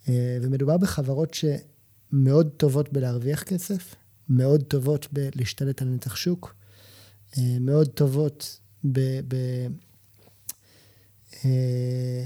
אה, 0.08 0.38
ומדובר 0.42 0.76
בחברות 0.76 1.34
שמאוד 1.34 2.48
טובות 2.56 2.92
בלהרוויח 2.92 3.42
כסף, 3.42 3.94
מאוד 4.28 4.62
טובות 4.62 5.06
בלהשתלט 5.12 5.82
על 5.82 5.88
נתח 5.88 6.16
שוק, 6.16 6.54
אה, 7.38 7.56
מאוד 7.60 7.88
טובות 7.88 8.60
ב... 8.92 9.00
ב 9.28 9.34
אה, 11.44 12.24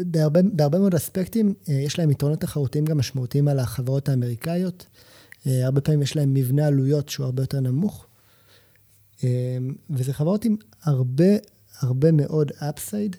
בהרבה, 0.00 0.40
בהרבה 0.52 0.78
מאוד 0.78 0.94
אספקטים 0.94 1.54
יש 1.68 1.98
להם 1.98 2.10
יתרונות 2.10 2.40
תחרותיים 2.40 2.84
גם 2.84 2.98
משמעותיים 2.98 3.48
על 3.48 3.58
החברות 3.58 4.08
האמריקאיות. 4.08 4.86
הרבה 5.46 5.80
פעמים 5.80 6.02
יש 6.02 6.16
להם 6.16 6.34
מבנה 6.34 6.66
עלויות 6.66 7.08
שהוא 7.08 7.24
הרבה 7.24 7.42
יותר 7.42 7.60
נמוך. 7.60 8.06
וזה 9.90 10.12
חברות 10.12 10.44
עם 10.44 10.56
הרבה, 10.82 11.24
הרבה 11.80 12.12
מאוד 12.12 12.50
אפסייד, 12.50 13.16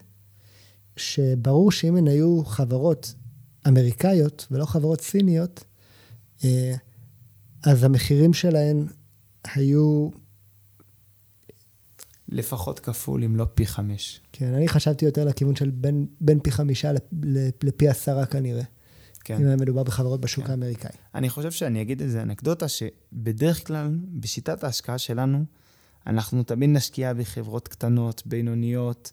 שברור 0.98 1.72
שאם 1.72 1.96
הן 1.96 2.08
היו 2.08 2.46
חברות 2.46 3.14
אמריקאיות 3.68 4.48
ולא 4.52 4.66
חברות 4.66 5.02
סיניות, 5.02 5.64
אה, 6.44 6.76
אז 7.64 7.84
המחירים 7.84 8.34
שלהן 8.34 8.88
היו... 9.54 10.10
לפחות 12.30 12.80
כפול, 12.80 13.24
אם 13.24 13.36
לא 13.36 13.46
פי 13.54 13.66
חמש. 13.66 14.22
כן, 14.32 14.54
אני 14.54 14.68
חשבתי 14.68 15.06
יותר 15.06 15.26
לכיוון 15.26 15.56
של 15.56 15.70
בין, 15.70 16.06
בין 16.22 16.40
פי 16.40 16.52
חמישה 16.52 16.92
לפי 17.64 17.90
עשרה 17.90 18.26
כנראה. 18.26 18.64
כן. 19.24 19.42
אם 19.42 19.48
היה 19.48 19.56
מדובר 19.56 19.84
בחברות 19.84 20.22
בשוק 20.22 20.46
כן. 20.46 20.52
האמריקאי. 20.52 20.92
אני 21.16 21.30
חושב 21.30 21.52
שאני 21.52 21.82
אגיד 21.82 22.02
איזה 22.02 22.22
אנקדוטה, 22.22 22.66
שבדרך 22.68 23.68
כלל, 23.68 23.98
בשיטת 24.20 24.64
ההשקעה 24.64 24.98
שלנו, 24.98 25.46
אנחנו 26.08 26.44
תמיד 26.44 26.70
נשקיע 26.70 27.14
בחברות 27.14 27.68
קטנות, 27.68 28.24
בינוניות, 28.26 29.12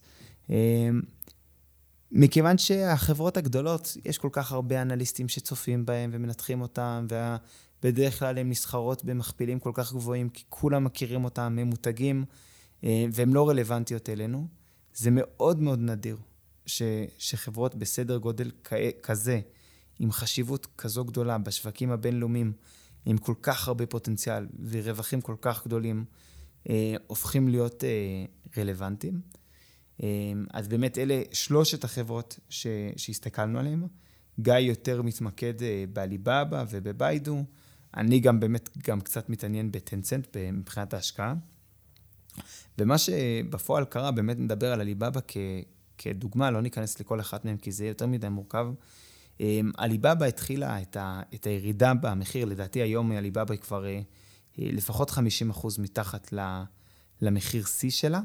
אה, 0.50 0.88
מכיוון 2.12 2.58
שהחברות 2.58 3.36
הגדולות, 3.36 3.96
יש 4.04 4.18
כל 4.18 4.28
כך 4.32 4.52
הרבה 4.52 4.82
אנליסטים 4.82 5.28
שצופים 5.28 5.86
בהם 5.86 6.10
ומנתחים 6.12 6.60
אותם, 6.60 7.06
ובדרך 7.80 8.18
כלל 8.18 8.38
הן 8.38 8.48
נסחרות 8.48 9.04
במכפילים 9.04 9.58
כל 9.58 9.70
כך 9.74 9.92
גבוהים, 9.92 10.28
כי 10.28 10.44
כולם 10.48 10.84
מכירים 10.84 11.24
אותם, 11.24 11.56
הם 11.60 11.66
מותגים, 11.66 12.24
והן 12.84 13.32
לא 13.32 13.48
רלוונטיות 13.48 14.08
אלינו. 14.08 14.48
זה 14.94 15.10
מאוד 15.12 15.60
מאוד 15.60 15.78
נדיר 15.78 16.16
ש, 16.66 16.82
שחברות 17.18 17.74
בסדר 17.74 18.16
גודל 18.16 18.50
כזה, 19.02 19.40
עם 19.98 20.12
חשיבות 20.12 20.66
כזו 20.78 21.04
גדולה 21.04 21.38
בשווקים 21.38 21.90
הבינלאומיים, 21.90 22.52
עם 23.06 23.18
כל 23.18 23.34
כך 23.42 23.68
הרבה 23.68 23.86
פוטנציאל 23.86 24.46
ורווחים 24.70 25.20
כל 25.20 25.36
כך 25.40 25.66
גדולים, 25.66 26.04
אה, 26.70 26.94
הופכים 27.06 27.48
להיות 27.48 27.84
אה, 27.84 28.24
רלוונטיים. 28.58 29.20
אמ, 30.02 30.46
אז 30.52 30.68
באמת 30.68 30.98
אלה 30.98 31.22
שלושת 31.32 31.84
החברות 31.84 32.38
ש, 32.48 32.66
שהסתכלנו 32.96 33.58
עליהן. 33.58 33.86
גיא 34.40 34.54
יותר 34.54 35.02
מתמקד 35.02 35.62
אה, 35.62 35.84
בעליבאבא 35.92 36.64
ובביידו. 36.70 37.44
אני 37.96 38.20
גם 38.20 38.40
באמת 38.40 38.70
גם 38.88 39.00
קצת 39.00 39.28
מתעניין 39.28 39.72
בטנסנט 39.72 40.36
מבחינת 40.36 40.94
ההשקעה. 40.94 41.34
ומה 42.78 42.98
שבפועל 42.98 43.84
קרה, 43.84 44.10
באמת 44.10 44.38
נדבר 44.38 44.72
על 44.72 44.80
עליבאבא 44.80 45.20
כ, 45.28 45.36
כדוגמה, 45.98 46.50
לא 46.50 46.60
ניכנס 46.60 47.00
לכל 47.00 47.20
אחת 47.20 47.44
מהן 47.44 47.56
כי 47.56 47.72
זה 47.72 47.86
יותר 47.86 48.06
מדי 48.06 48.28
מורכב. 48.28 48.66
אמ, 49.40 49.70
עליבאבא 49.76 50.26
התחילה 50.26 50.82
את, 50.82 50.96
ה, 50.96 51.22
את 51.34 51.46
הירידה 51.46 51.94
במחיר, 51.94 52.44
לדעתי 52.44 52.82
היום 52.82 53.12
עליבאבא 53.12 53.52
היא 53.52 53.60
כבר 53.60 53.86
אה, 53.86 54.00
לפחות 54.58 55.10
50% 55.10 55.14
מתחת 55.78 56.34
למחיר 57.20 57.64
שיא 57.64 57.90
שלה. 57.90 58.20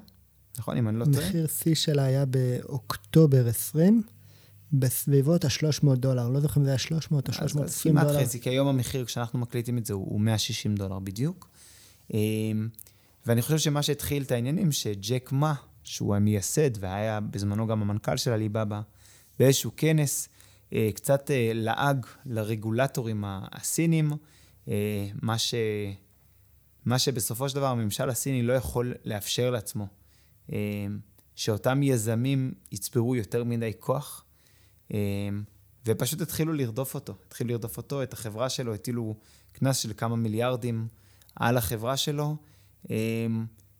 נכון? 0.59 0.77
אם 0.77 0.89
אני 0.89 0.99
לא 0.99 1.05
טועה. 1.05 1.27
מחיר 1.27 1.47
שיא 1.47 1.75
שלה 1.75 2.03
היה 2.03 2.25
באוקטובר 2.25 3.47
20, 3.47 4.03
בסביבות 4.73 5.45
ה-300 5.45 5.95
דולר. 5.95 6.29
לא 6.29 6.39
זוכר 6.39 6.59
אם 6.59 6.65
זה 6.65 6.71
היה 6.71 6.77
300 6.77 7.27
או 7.27 7.33
320 7.33 7.95
דולר. 7.95 8.09
כמעט 8.09 8.23
חצי, 8.23 8.41
כי 8.41 8.49
היום 8.49 8.67
המחיר, 8.67 9.05
כשאנחנו 9.05 9.39
מקליטים 9.39 9.77
את 9.77 9.85
זה, 9.85 9.93
הוא 9.93 10.21
160 10.21 10.75
דולר 10.75 10.99
בדיוק. 10.99 11.49
ואני 13.29 13.41
חושב 13.41 13.57
שמה 13.57 13.83
שהתחיל 13.83 14.23
את 14.23 14.31
העניינים, 14.31 14.71
שג'ק 14.71 15.31
מה, 15.31 15.53
שהוא 15.83 16.15
המייסד, 16.15 16.83
והיה 16.83 17.19
בזמנו 17.19 17.67
גם 17.67 17.81
המנכ"ל 17.81 18.17
של 18.17 18.31
עליבאבא, 18.31 18.81
באיזשהו 19.39 19.71
כנס, 19.77 20.29
אה, 20.73 20.89
קצת 20.95 21.31
אה, 21.31 21.51
לעג 21.53 22.05
לרגולטורים 22.25 23.23
הסינים, 23.27 24.11
אה, 24.67 25.07
מה, 25.21 25.37
ש... 25.37 25.53
מה 26.85 26.99
שבסופו 26.99 27.49
של 27.49 27.55
דבר 27.55 27.65
הממשל 27.65 28.09
הסיני 28.09 28.41
לא 28.41 28.53
יכול 28.53 28.93
לאפשר 29.05 29.49
לעצמו. 29.51 29.87
שאותם 31.35 31.83
יזמים 31.83 32.53
יצברו 32.71 33.15
יותר 33.15 33.43
מדי 33.43 33.71
כוח, 33.79 34.25
ופשוט 35.85 36.21
התחילו 36.21 36.53
לרדוף 36.53 36.95
אותו. 36.95 37.15
התחילו 37.27 37.49
לרדוף 37.49 37.77
אותו, 37.77 38.03
את 38.03 38.13
החברה 38.13 38.49
שלו, 38.49 38.73
הטילו 38.73 39.15
קנס 39.51 39.77
של 39.77 39.93
כמה 39.97 40.15
מיליארדים 40.15 40.87
על 41.35 41.57
החברה 41.57 41.97
שלו, 41.97 42.37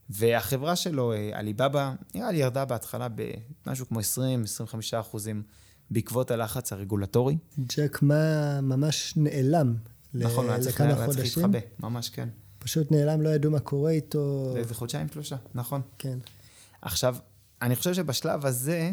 והחברה 0.09 0.75
שלו, 0.75 1.13
אה, 1.13 1.29
עליבאבא, 1.33 1.93
נראה 2.15 2.31
לי 2.31 2.37
ירדה 2.37 2.65
בהתחלה 2.65 3.07
במשהו 3.65 3.87
כמו 3.87 3.99
20-25 3.99 4.99
אחוזים 4.99 5.43
בעקבות 5.91 6.31
הלחץ 6.31 6.73
הרגולטורי. 6.73 7.37
ג'ק 7.59 8.01
מה 8.01 8.61
ממש 8.61 9.13
נעלם 9.17 9.75
נכון, 10.13 10.45
לכמה 10.45 10.59
חודשים. 10.59 10.85
נכון, 10.91 10.99
היה 10.99 11.09
צריך 11.09 11.37
להתחבא, 11.37 11.59
ממש 11.79 12.09
כן. 12.09 12.29
פשוט 12.59 12.91
נעלם, 12.91 13.21
לא 13.21 13.29
ידעו 13.29 13.51
מה 13.51 13.59
קורה 13.59 13.91
איתו. 13.91 14.51
לאיזה 14.55 14.75
חודשיים 14.75 15.07
שלושה, 15.13 15.35
נכון. 15.55 15.81
כן. 15.97 16.19
עכשיו, 16.81 17.15
אני 17.61 17.75
חושב 17.75 17.93
שבשלב 17.93 18.45
הזה, 18.45 18.91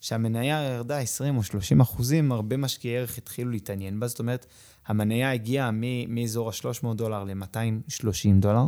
שהמניה 0.00 0.62
ירדה 0.62 0.98
20 0.98 1.36
או 1.36 1.42
30 1.42 1.80
אחוזים, 1.80 2.32
הרבה 2.32 2.56
משקיעי 2.56 2.96
ערך 2.96 3.18
התחילו 3.18 3.50
להתעניין 3.50 4.00
בה. 4.00 4.08
זאת 4.08 4.18
אומרת, 4.18 4.46
המניה 4.86 5.32
הגיעה 5.32 5.70
מאזור 6.08 6.48
ה-300 6.48 6.94
דולר 6.94 7.24
ל-230 7.24 8.40
דולר. 8.40 8.66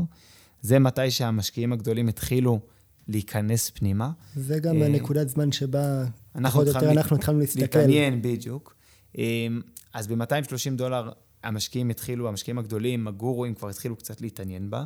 זה 0.66 0.78
מתי 0.78 1.10
שהמשקיעים 1.10 1.72
הגדולים 1.72 2.08
התחילו 2.08 2.60
להיכנס 3.08 3.70
פנימה. 3.70 4.10
זה 4.36 4.58
גם 4.58 4.82
הנקודת 4.82 5.28
זמן 5.28 5.52
שבה, 5.52 6.04
פחות 6.42 6.66
או 6.68 6.72
יותר, 6.72 6.90
אנחנו 6.90 7.16
התחלנו 7.16 7.38
להסתכל. 7.38 7.60
להתעניין, 7.62 8.22
בדיוק. 8.22 8.76
אמ, 9.18 9.60
אז 9.94 10.06
ב-230 10.06 10.76
דולר 10.76 11.10
המשקיעים 11.42 11.90
התחילו, 11.90 12.28
המשקיעים 12.28 12.58
הגדולים, 12.58 13.08
הגורואים, 13.08 13.54
כבר 13.54 13.68
התחילו 13.68 13.96
קצת 13.96 14.20
להתעניין 14.20 14.70
בה. 14.70 14.84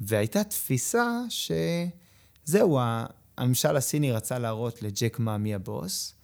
והייתה 0.00 0.44
תפיסה 0.44 1.20
ש... 1.28 1.52
זהו, 2.44 2.78
הממשל 3.38 3.76
הסיני 3.76 4.12
רצה 4.12 4.38
להראות 4.38 4.82
לג'ק 4.82 5.18
מה 5.18 5.38
מי 5.38 5.54
הבוס. 5.54 6.14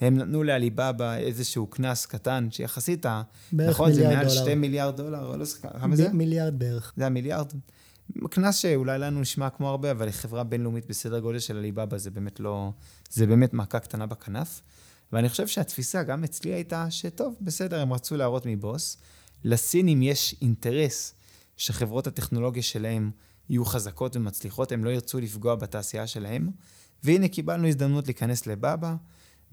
הם 0.00 0.16
נתנו 0.16 0.42
לעליבאבא 0.42 1.16
איזשהו 1.16 1.66
קנס 1.66 2.06
קטן, 2.06 2.48
שיחסית, 2.50 3.06
נכון, 3.52 3.92
זה 3.92 4.08
מעל 4.08 4.28
שתי 4.28 4.54
מיליארד 4.54 4.96
דולר, 4.96 5.36
לא 5.36 5.44
זוכר, 5.44 5.68
כמה 5.80 5.96
זה? 5.96 6.12
מיליארד 6.12 6.58
בערך. 6.58 6.92
זה 6.96 7.06
המיליארד. 7.06 7.52
קנס 8.30 8.56
שאולי 8.56 8.98
לנו 8.98 9.20
נשמע 9.20 9.50
כמו 9.50 9.68
הרבה, 9.68 9.90
אבל 9.90 10.08
לחברה 10.08 10.44
בינלאומית 10.44 10.86
בסדר 10.86 11.18
גודל 11.18 11.38
של 11.38 11.56
עליבאבא 11.56 11.98
זה 11.98 12.10
באמת 12.10 12.40
לא, 12.40 12.72
זה 13.10 13.26
באמת 13.26 13.54
מכה 13.54 13.78
קטנה 13.78 14.06
בכנף. 14.06 14.62
ואני 15.12 15.28
חושב 15.28 15.46
שהתפיסה 15.46 16.02
גם 16.02 16.24
אצלי 16.24 16.52
הייתה 16.52 16.90
שטוב, 16.90 17.36
בסדר, 17.40 17.80
הם 17.80 17.92
רצו 17.92 18.16
להראות 18.16 18.46
מבוס. 18.46 18.96
לסינים 19.44 20.02
יש 20.02 20.34
אינטרס 20.42 21.14
שחברות 21.56 22.06
הטכנולוגיה 22.06 22.62
שלהם 22.62 23.10
יהיו 23.48 23.64
חזקות 23.64 24.16
ומצליחות, 24.16 24.72
הם 24.72 24.84
לא 24.84 24.90
ירצו 24.90 25.20
לפגוע 25.20 25.54
בתעשייה 25.54 26.06
שלהם. 26.06 26.50
והנה 27.04 27.28
קיבלנו 27.28 27.68
הזדמנות 27.68 28.06
להיכנס 28.06 28.46
לבאבא 28.46 28.94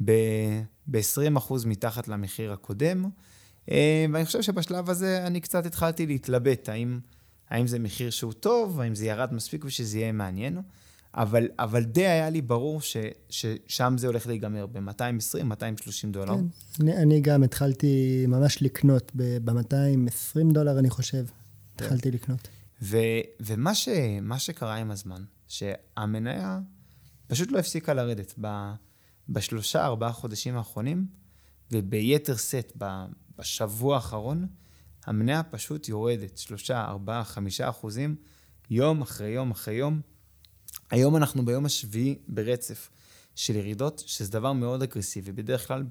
ב-20% 0.06 1.53
מתחת 1.65 2.08
למחיר 2.08 2.53
הקודם. 2.53 3.10
אה, 3.72 4.06
ואני 4.13 4.25
חושב 4.25 4.41
שבשלב 4.41 4.89
הזה 4.89 5.27
אני 5.27 5.41
קצת 5.41 5.65
התחלתי 5.65 6.06
להתלבט, 6.06 6.70
האם, 6.70 7.00
האם 7.50 7.68
זה 7.68 7.79
מחיר 7.79 8.10
שהוא 8.10 8.34
טוב, 8.34 8.79
האם 8.79 8.96
זה 8.96 9.06
ירד 9.06 9.34
מספיק 9.34 9.65
ושזה 9.65 10.00
יהיה 10.00 10.12
מעניין. 10.12 10.62
אבל, 11.13 11.48
אבל 11.60 11.84
די 11.84 12.08
היה 12.08 12.29
לי 12.29 12.41
ברור 12.41 12.82
ש, 12.82 12.98
ששם 13.29 13.96
זה 13.98 14.08
הולך 14.08 14.27
להיגמר 14.27 14.65
ב-220-230 14.65 16.08
דולר. 16.12 16.36
כן, 16.36 16.44
אני, 16.82 16.98
אני 16.98 17.22
גם 17.22 17.44
התחלתי 17.44 18.25
ממש 18.27 18.62
לקנות 18.62 19.12
ב-220 19.15 20.53
דולר, 20.53 20.79
אני 20.79 20.89
חושב. 20.89 21.25
כן. 21.25 21.86
התחלתי 21.86 22.12
לקנות. 22.12 22.48
ו, 22.82 22.98
ומה 23.39 23.75
ש, 23.75 23.89
שקרה 24.38 24.75
עם 24.75 24.91
הזמן, 24.91 25.24
שהמניה 25.48 26.60
פשוט 27.27 27.51
לא 27.51 27.60
הפסיקה 27.60 27.94
לרדת. 27.94 28.34
ב, 28.41 28.72
בשלושה, 29.29 29.86
ארבעה 29.86 30.12
חודשים 30.12 30.58
האחרונים, 30.58 31.06
וביתר 31.72 32.36
שאת 32.36 32.77
בשבוע 33.38 33.96
האחרון, 33.96 34.48
המניה 35.10 35.44
פשוט 35.44 35.89
יורדת 35.89 36.38
שלושה, 36.38 36.86
ארבעה, 36.86 37.24
חמישה 37.24 37.70
אחוזים, 37.70 38.16
יום 38.70 39.01
אחרי 39.01 39.30
יום 39.30 39.51
אחרי 39.51 39.74
יום. 39.74 40.01
היום 40.92 41.16
אנחנו 41.16 41.46
ביום 41.46 41.66
השביעי 41.66 42.16
ברצף 42.28 42.89
של 43.36 43.56
ירידות, 43.56 44.04
שזה 44.06 44.32
דבר 44.32 44.54
מאוד 44.54 44.84
אגרסיבי. 44.84 45.32
בדרך 45.32 45.68
כלל 45.68 45.84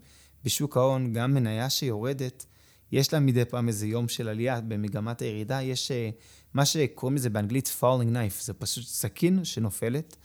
בשוק 0.44 0.76
ההון, 0.76 1.12
גם 1.12 1.34
מניה 1.34 1.70
שיורדת, 1.70 2.46
יש 2.92 3.12
לה 3.12 3.20
מדי 3.20 3.44
פעם 3.44 3.68
איזה 3.68 3.86
יום 3.86 4.08
של 4.08 4.28
עלייה 4.28 4.60
במגמת 4.60 5.22
הירידה. 5.22 5.62
יש 5.62 5.90
אה, 5.90 6.10
מה 6.54 6.64
שקוראים 6.66 7.16
לזה 7.16 7.30
באנגלית 7.30 7.74
falling 7.80 8.14
knife, 8.14 8.42
זה 8.42 8.54
פשוט 8.54 8.84
סכין 8.84 9.44
שנופלת, 9.44 10.16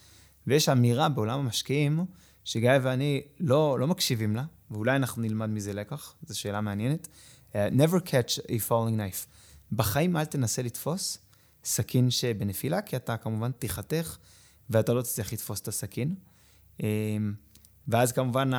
ויש 0.47 0.69
אמירה 0.69 1.09
בעולם 1.09 1.39
המשקיעים, 1.39 2.05
שגיא 2.43 2.71
ואני 2.81 3.21
לא, 3.39 3.79
לא 3.79 3.87
מקשיבים 3.87 4.35
לה, 4.35 4.43
ואולי 4.71 4.95
אנחנו 4.95 5.21
נלמד 5.21 5.49
מזה 5.49 5.73
לקח, 5.73 6.15
זו 6.27 6.39
שאלה 6.39 6.61
מעניינת. 6.61 7.07
Uh, 7.53 7.55
never 7.71 7.99
catch 7.99 8.39
a 8.49 8.59
falling 8.69 8.97
knife. 8.97 9.27
בחיים 9.71 10.17
אל 10.17 10.25
תנסה 10.25 10.61
לתפוס 10.61 11.17
סכין 11.63 12.09
שבנפילה, 12.09 12.81
כי 12.81 12.95
אתה 12.95 13.17
כמובן 13.17 13.51
תיחתך 13.51 14.17
ואתה 14.69 14.93
לא 14.93 15.01
תצליח 15.01 15.33
לתפוס 15.33 15.61
את 15.61 15.67
הסכין. 15.67 16.15
אמ, 16.83 17.33
ואז 17.87 18.11
כמובן 18.11 18.51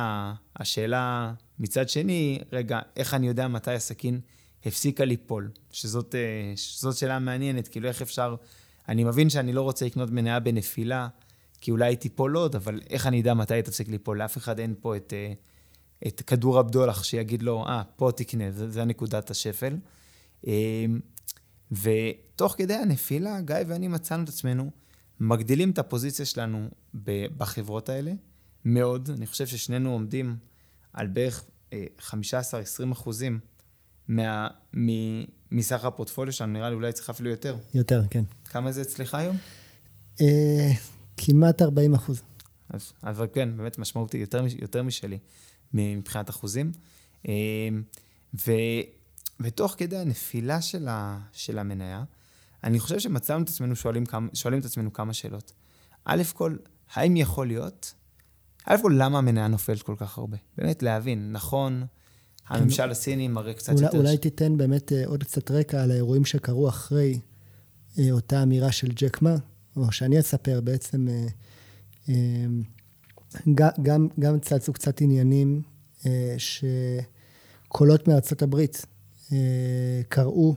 השאלה 0.55 1.33
מצד 1.59 1.89
שני, 1.89 2.39
רגע, 2.51 2.79
איך 2.95 3.13
אני 3.13 3.27
יודע 3.27 3.47
מתי 3.47 3.71
הסכין 3.71 4.19
הפסיקה 4.65 5.05
ליפול? 5.05 5.51
שזאת, 5.71 6.15
אה, 6.15 6.53
שזאת 6.55 6.97
שאלה 6.97 7.19
מעניינת, 7.19 7.67
כאילו 7.67 7.87
איך 7.87 8.01
אפשר... 8.01 8.35
אני 8.89 9.03
מבין 9.03 9.29
שאני 9.29 9.53
לא 9.53 9.61
רוצה 9.61 9.85
לקנות 9.85 10.09
מניה 10.09 10.39
בנפילה, 10.39 11.07
כי 11.61 11.71
אולי 11.71 11.85
היא 11.85 11.97
תיפול 11.97 12.35
עוד, 12.35 12.55
אבל 12.55 12.79
איך 12.89 13.07
אני 13.07 13.21
אדע 13.21 13.33
מתי 13.33 13.53
היא 13.53 13.61
תפסיק 13.61 13.87
ליפול? 13.87 14.17
לאף 14.17 14.37
אחד 14.37 14.59
אין 14.59 14.75
פה 14.81 14.95
את, 14.95 15.13
אה, 15.15 15.33
את 16.07 16.21
כדור 16.21 16.59
הבדולח 16.59 17.03
שיגיד 17.03 17.43
לו, 17.43 17.65
אה, 17.65 17.81
ah, 17.81 17.83
פה 17.95 18.11
תקנה, 18.15 18.51
זה, 18.51 18.69
זה 18.69 18.85
נקודת 18.85 19.31
השפל. 19.31 19.77
אמ, 20.47 20.99
ותוך 21.71 22.55
כדי 22.57 22.73
הנפילה, 22.73 23.41
גיא 23.41 23.55
ואני 23.67 23.87
מצאנו 23.87 24.23
את 24.23 24.29
עצמנו 24.29 24.71
מגדילים 25.19 25.71
את 25.71 25.79
הפוזיציה 25.79 26.25
שלנו 26.25 26.69
בחברות 27.37 27.89
האלה 27.89 28.11
מאוד. 28.65 29.09
אני 29.17 29.27
חושב 29.27 29.47
ששנינו 29.47 29.91
עומדים 29.91 30.37
על 30.93 31.07
בערך 31.07 31.45
15-20 31.71 31.73
אה, 32.53 32.91
אחוזים 32.91 33.39
מה, 34.07 34.47
מסך 35.51 35.85
הפורטפוליו 35.85 36.33
שלנו, 36.33 36.53
נראה 36.53 36.69
לי 36.69 36.75
אולי 36.75 36.93
צריך 36.93 37.09
אפילו 37.09 37.29
יותר. 37.29 37.57
יותר, 37.73 38.01
כן. 38.09 38.23
כמה 38.45 38.71
זה 38.71 38.81
אצלך 38.81 39.15
היום? 39.15 39.37
אה, 40.21 40.71
כמעט 41.17 41.61
40 41.61 41.93
אחוז. 41.93 42.21
אז, 42.69 42.93
אבל 43.03 43.27
כן, 43.33 43.57
באמת 43.57 43.77
משמעותי, 43.77 44.17
יותר, 44.17 44.45
יותר 44.61 44.83
משלי 44.83 45.17
מבחינת 45.75 46.29
אחוזים. 46.29 46.71
אה, 47.27 47.33
ו, 48.47 48.51
ותוך 49.39 49.75
כדי 49.77 49.97
הנפילה 49.97 50.61
של, 50.61 50.87
ה, 50.87 51.19
של 51.31 51.59
המניה, 51.59 52.03
אני 52.63 52.79
חושב 52.79 52.99
שמצאנו 52.99 53.43
את 53.43 53.49
עצמנו 53.49 53.75
שואלים, 53.75 54.05
כמה, 54.05 54.27
שואלים 54.33 54.59
את 54.59 54.65
עצמנו 54.65 54.93
כמה 54.93 55.13
שאלות. 55.13 55.53
א' 56.05 56.23
כל, 56.33 56.55
האם 56.93 57.15
יכול 57.15 57.47
להיות? 57.47 57.93
א' 58.65 58.75
כל, 58.81 58.95
למה 58.97 59.17
המניה 59.17 59.47
נופלת 59.47 59.81
כל 59.81 59.95
כך 59.97 60.17
הרבה? 60.17 60.37
באמת 60.57 60.83
להבין, 60.83 61.31
נכון, 61.31 61.85
הממשל 62.47 62.91
הסיני 62.91 63.27
מראה 63.27 63.53
קצת 63.53 63.73
אולי, 63.73 63.85
יותר... 63.85 63.97
אולי 63.97 64.17
תיתן 64.17 64.57
באמת 64.57 64.93
אה, 64.93 65.05
עוד 65.05 65.23
קצת 65.23 65.51
רקע 65.51 65.83
על 65.83 65.91
האירועים 65.91 66.25
שקרו 66.25 66.69
אחרי 66.69 67.19
אה, 67.99 68.11
אותה 68.11 68.43
אמירה 68.43 68.71
של 68.71 68.87
ג'ק 68.87 69.21
מה, 69.21 69.35
או 69.75 69.91
שאני 69.91 70.19
אספר 70.19 70.61
בעצם, 70.61 71.07
אה, 72.09 72.15
גם, 73.81 74.07
גם 74.19 74.39
צצו 74.39 74.73
קצת 74.73 75.01
עניינים 75.01 75.61
שקולות 76.37 78.07
מארצות 78.07 78.41
הברית 78.41 78.85
קראו 80.09 80.55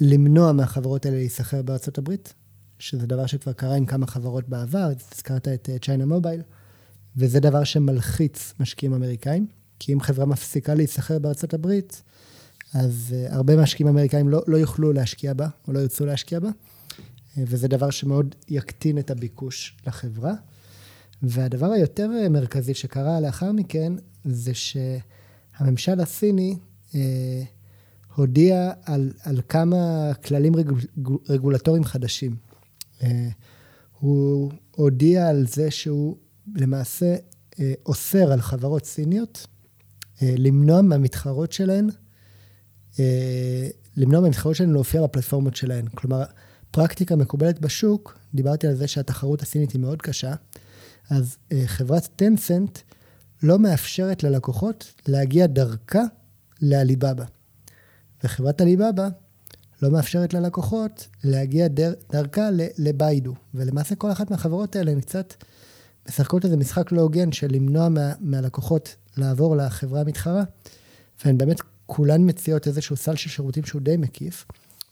למנוע 0.00 0.52
מהחברות 0.52 1.06
האלה 1.06 1.16
להיסחר 1.16 1.62
בארצות 1.62 1.98
הברית, 1.98 2.34
שזה 2.78 3.06
דבר 3.06 3.26
שכבר 3.26 3.52
קרה 3.52 3.74
עם 3.74 3.86
כמה 3.86 4.06
חברות 4.06 4.48
בעבר, 4.48 4.90
הזכרת 5.14 5.48
את 5.48 5.68
צ'יינה 5.82 6.06
מובייל, 6.06 6.42
וזה 7.16 7.40
דבר 7.40 7.64
שמלחיץ 7.64 8.54
משקיעים 8.60 8.94
אמריקאים, 8.94 9.46
כי 9.78 9.92
אם 9.92 10.00
חברה 10.00 10.26
מפסיקה 10.26 10.74
להיסחר 10.74 11.18
בארצות 11.18 11.54
הברית, 11.54 12.02
אז 12.74 13.14
הרבה 13.28 13.56
משקיעים 13.56 13.88
אמריקאים 13.88 14.28
לא, 14.28 14.42
לא 14.46 14.56
יוכלו 14.56 14.92
להשקיע 14.92 15.34
בה, 15.34 15.48
או 15.68 15.72
לא 15.72 15.78
ירצו 15.78 16.06
להשקיע 16.06 16.40
בה, 16.40 16.50
וזה 17.36 17.68
דבר 17.68 17.90
שמאוד 17.90 18.34
יקטין 18.48 18.98
את 18.98 19.10
הביקוש 19.10 19.76
לחברה. 19.86 20.34
והדבר 21.22 21.72
היותר 21.72 22.10
מרכזי 22.30 22.74
שקרה 22.74 23.20
לאחר 23.20 23.52
מכן, 23.52 23.92
זה 24.24 24.52
שהממשל 24.54 26.00
הסיני, 26.00 26.56
uh, 26.90 26.94
הודיע 28.14 28.72
על, 28.84 29.12
על 29.22 29.40
כמה 29.48 30.10
כללים 30.24 30.56
רגול, 30.56 30.80
רגולטוריים 31.28 31.84
חדשים. 31.84 32.36
אה, 33.02 33.28
הוא 33.98 34.52
הודיע 34.70 35.28
על 35.28 35.46
זה 35.46 35.70
שהוא 35.70 36.16
למעשה 36.54 37.16
אה, 37.60 37.72
אוסר 37.86 38.32
על 38.32 38.40
חברות 38.40 38.84
סיניות 38.84 39.46
אה, 40.22 40.34
למנוע 40.38 40.82
מהמתחרות 40.82 41.52
שלהן, 41.52 41.88
למנוע 43.96 44.20
מהמתחרות 44.20 44.56
שלהן 44.56 44.70
להופיע 44.70 45.02
בפלטפורמות 45.02 45.56
שלהן. 45.56 45.86
כלומר, 45.94 46.22
פרקטיקה 46.70 47.16
מקובלת 47.16 47.60
בשוק, 47.60 48.18
דיברתי 48.34 48.66
על 48.66 48.74
זה 48.74 48.88
שהתחרות 48.88 49.42
הסינית 49.42 49.72
היא 49.72 49.80
מאוד 49.80 50.02
קשה, 50.02 50.34
אז 51.10 51.36
חברת 51.66 52.08
טנסנט 52.16 52.78
לא 53.42 53.58
מאפשרת 53.58 54.22
ללקוחות 54.22 54.92
להגיע 55.08 55.46
דרכה 55.46 56.02
לעליבאבא. 56.60 57.24
וחברת 58.24 58.60
הליבאבא 58.60 59.08
לא 59.82 59.90
מאפשרת 59.90 60.34
ללקוחות 60.34 61.08
להגיע 61.24 61.68
דר, 61.68 61.92
דרכה 62.12 62.48
לביידו. 62.78 63.34
ולמעשה 63.54 63.94
כל 63.94 64.12
אחת 64.12 64.30
מהחברות 64.30 64.76
האלה 64.76 64.90
הן 64.90 65.00
קצת 65.00 65.34
משחקות 66.08 66.44
איזה 66.44 66.56
משחק 66.56 66.92
לא 66.92 67.00
הוגן 67.00 67.32
של 67.32 67.48
למנוע 67.50 67.88
מה, 67.88 68.12
מהלקוחות 68.20 68.96
לעבור 69.16 69.56
לחברה 69.56 70.00
המתחרה, 70.00 70.42
והן 71.24 71.38
באמת 71.38 71.60
כולן 71.86 72.28
מציעות 72.28 72.66
איזשהו 72.66 72.96
סל 72.96 73.16
של 73.16 73.30
שירותים 73.30 73.64
שהוא 73.64 73.82
די 73.82 73.96
מקיף. 73.96 74.46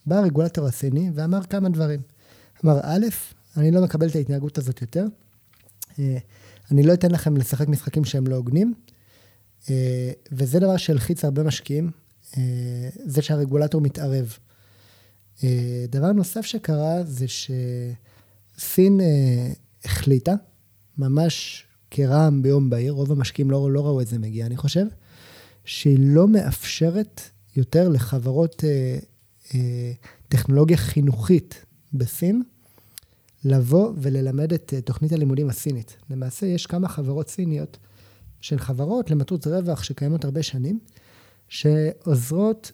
בא 0.07 0.17
הרגולטור 0.17 0.67
הסיני 0.67 1.11
ואמר 1.15 1.43
כמה 1.43 1.69
דברים. 1.69 2.01
אמר, 2.65 2.81
א', 2.83 3.07
אני 3.57 3.71
לא 3.71 3.83
מקבל 3.83 4.09
את 4.09 4.17
ההתנהגות 4.17 4.59
הזאת 4.59 4.81
יותר. 4.81 5.07
אה, 5.99 6.19
אני 6.71 6.83
לא 6.83 6.95
אתן 6.95 7.11
לכם 7.11 7.37
לשחק 7.37 7.69
משחקים 7.69 8.05
שהם 8.05 8.27
לא 8.27 8.37
הוגנים. 8.37 8.75
אה, 9.71 10.11
וזה 10.33 10.61
דבר 10.61 10.77
שהלחיץ 10.77 11.25
הרבה 11.25 11.43
משקיעים. 11.43 11.91
אה, 12.37 12.89
זה 13.05 13.23
שהרגולטור 13.23 13.81
מתערב. 13.81 14.37
דבר 15.89 16.13
נוסף 16.13 16.47
שקרה 16.47 17.05
זה 17.05 17.27
שסין 18.59 19.01
החליטה, 19.85 20.35
ממש 20.99 21.65
כרעם 21.91 22.43
ביום 22.43 22.71
בהיר, 22.71 22.93
רוב 22.93 23.13
המשקיעים 23.13 23.51
לא, 23.51 23.73
לא 23.73 23.87
ראו 23.87 24.01
את 24.01 24.07
זה 24.07 24.19
מגיע, 24.19 24.47
אני 24.47 24.57
חושב, 24.57 24.87
שהיא 25.65 25.99
לא 26.01 26.29
מאפשרת 26.29 27.21
יותר 27.57 27.89
לחברות 27.89 28.65
טכנולוגיה 30.29 30.77
חינוכית 30.77 31.65
בסין 31.93 32.43
לבוא 33.44 33.92
וללמד 33.96 34.53
את 34.53 34.74
אה, 34.77 34.81
תוכנית 34.81 35.12
הלימודים 35.12 35.48
הסינית. 35.48 35.96
למעשה, 36.11 36.46
יש 36.46 36.66
כמה 36.66 36.88
חברות 36.88 37.29
סיניות 37.29 37.79
שהן 38.40 38.59
חברות 38.59 39.11
למטרות 39.11 39.46
רווח 39.46 39.83
שקיימות 39.83 40.24
הרבה 40.24 40.42
שנים, 40.42 40.79
שעוזרות, 41.48 42.72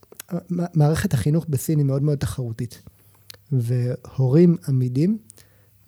מערכת 0.50 1.14
החינוך 1.14 1.46
בסין 1.48 1.78
היא 1.78 1.86
מאוד 1.86 2.02
מאוד 2.02 2.18
תחרותית, 2.18 2.82
והורים 3.52 4.56
עמידים 4.68 5.18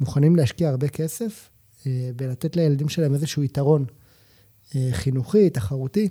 מוכנים 0.00 0.36
להשקיע 0.36 0.68
הרבה 0.68 0.88
כסף 0.88 1.50
אה, 1.86 2.10
ולתת 2.18 2.56
לילדים 2.56 2.88
שלהם 2.88 3.14
איזשהו 3.14 3.42
יתרון 3.42 3.84
אה, 4.74 4.88
חינוכי, 4.92 5.50
תחרותי, 5.50 6.08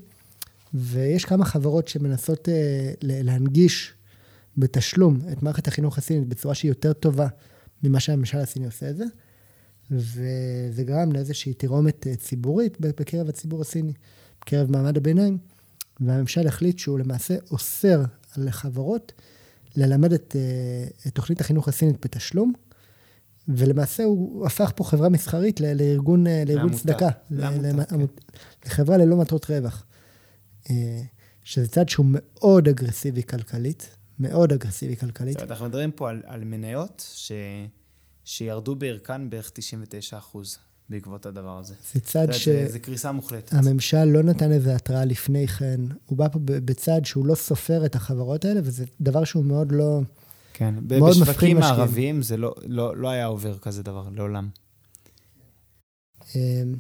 ויש 0.74 1.26
כמה 1.26 1.46
חברות 1.46 1.88
שמנסות 1.88 2.50
אה, 2.50 2.92
להנגיש 3.02 3.94
בתשלום 4.58 5.20
את 5.32 5.44
מערכת 5.44 5.68
החינוך 5.68 5.98
הסינית 5.98 6.28
בצורה 6.28 6.56
שהיא 6.56 6.72
יותר 6.72 6.94
טובה 6.94 7.28
ממה 7.86 8.00
שהממשל 8.00 8.38
הסיני 8.38 8.66
עושה 8.66 8.90
את 8.90 8.98
זה, 8.98 9.06
וזה 9.92 10.84
גרם 10.84 11.12
לאיזושהי 11.12 11.54
תירומת 11.54 12.08
ציבורית 12.18 12.78
בקרב 12.80 13.30
הציבור 13.30 13.62
הסיני, 13.62 13.94
בקרב 14.42 14.72
מעמד 14.72 14.98
הביניים. 14.98 15.38
והממשל 16.00 16.48
החליט 16.48 16.80
שהוא 16.80 17.00
למעשה 17.00 17.36
אוסר 17.52 18.04
על 18.36 18.52
חברות 18.52 19.14
ללמד 19.76 20.14
את, 20.14 20.36
את 21.08 21.16
תוכנית 21.16 21.42
החינוך 21.42 21.68
הסינית 21.68 22.06
בתשלום, 22.06 22.54
ולמעשה 23.48 24.04
הוא 24.04 24.46
הפך 24.46 24.72
פה 24.76 24.84
חברה 24.84 25.10
מסחרית 25.10 25.60
לארגון, 25.60 26.26
לארגון 26.48 26.74
צדקה. 26.74 27.10
לעמותה, 27.32 27.86
כן. 27.86 28.06
לחברה 28.66 28.98
ללא 28.98 29.18
מטרות 29.18 29.46
רווח. 29.50 29.86
שזה 31.44 31.68
צד 31.68 31.90
שהוא 31.90 32.06
מאוד 32.10 32.68
אגרסיבי 32.68 33.24
כלכלית, 33.24 33.96
מאוד 34.20 34.54
אגרסיבי 34.54 34.96
כלכלית. 34.96 35.34
זאת 35.34 35.42
אומרת, 35.42 35.52
אנחנו 35.52 35.66
מדברים 35.66 35.92
פה 35.92 36.10
על, 36.10 36.22
על 36.26 36.44
מניות 36.44 37.06
ש, 37.16 37.32
שירדו 38.26 38.76
בערכן 38.76 39.30
בערך 39.30 39.52
99 39.54 40.18
אחוז. 40.18 40.58
בעקבות 40.90 41.26
הדבר 41.26 41.58
הזה. 41.60 41.74
זה 41.94 42.00
צד 42.00 42.32
ש... 42.32 42.50
זה, 42.50 42.68
זה 42.70 42.80
קריסה 42.80 43.12
מוחלטת. 43.12 43.54
הממשל 43.54 44.04
לא 44.04 44.24
נתן 44.24 44.52
איזה 44.52 44.76
התראה 44.76 45.06
לפני 45.06 45.48
כן. 45.48 45.82
הוא 46.06 46.18
בא 46.18 46.28
פה 46.28 46.40
בצד 46.44 47.06
שהוא 47.06 47.26
לא 47.26 47.36
סופר 47.36 47.86
את 47.86 47.96
החברות 47.96 48.46
האלה, 48.46 48.60
וזה 48.64 48.86
דבר 49.02 49.24
שהוא 49.24 49.46
מאוד 49.46 49.72
לא... 49.72 50.02
כן, 50.54 50.76
מאוד 50.90 51.10
בשווקים 51.10 51.58
הערביים 51.58 52.22
זה 52.22 52.38
לא, 52.38 52.56
לא, 52.66 52.98
לא 52.98 53.10
היה 53.10 53.26
עובר 53.26 53.58
כזה 53.58 53.84
דבר, 53.84 54.10
לעולם. 54.16 54.50
אמ, 56.36 56.76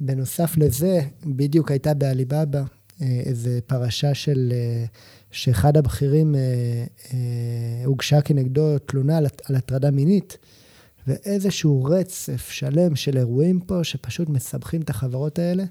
בנוסף 0.00 0.56
לזה, 0.56 1.00
בדיוק 1.26 1.70
הייתה 1.70 1.94
בעליבאבא 1.94 2.62
איזה 3.00 3.58
פרשה 3.66 4.14
של... 4.14 4.52
אה, 4.52 4.84
שאחד 5.30 5.76
הבכירים, 5.76 6.34
אה, 6.34 6.84
הוגשה 7.84 8.20
כנגדו 8.20 8.78
תלונה 8.78 9.18
על 9.18 9.56
הטרדה 9.56 9.90
מינית. 9.90 10.38
ואיזשהו 11.06 11.84
רצף 11.84 12.50
שלם 12.50 12.96
של 12.96 13.16
אירועים 13.16 13.60
פה, 13.60 13.84
שפשוט 13.84 14.28
מסבכים 14.28 14.80
את 14.82 14.90
החברות 14.90 15.38
האלה. 15.38 15.64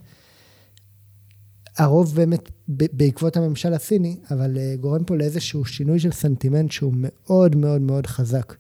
הרוב 1.77 2.15
באמת 2.15 2.51
בעקבות 2.67 3.37
הממשל 3.37 3.73
הסיני, 3.73 4.17
אבל 4.31 4.57
uh, 4.57 4.81
גורם 4.81 5.03
פה 5.03 5.15
לאיזשהו 5.15 5.65
שינוי 5.65 5.99
של 5.99 6.11
סנטימנט 6.11 6.71
שהוא 6.71 6.93
מאוד 6.95 7.55
מאוד 7.55 7.81
מאוד 7.81 8.07
חזק. 8.07 8.55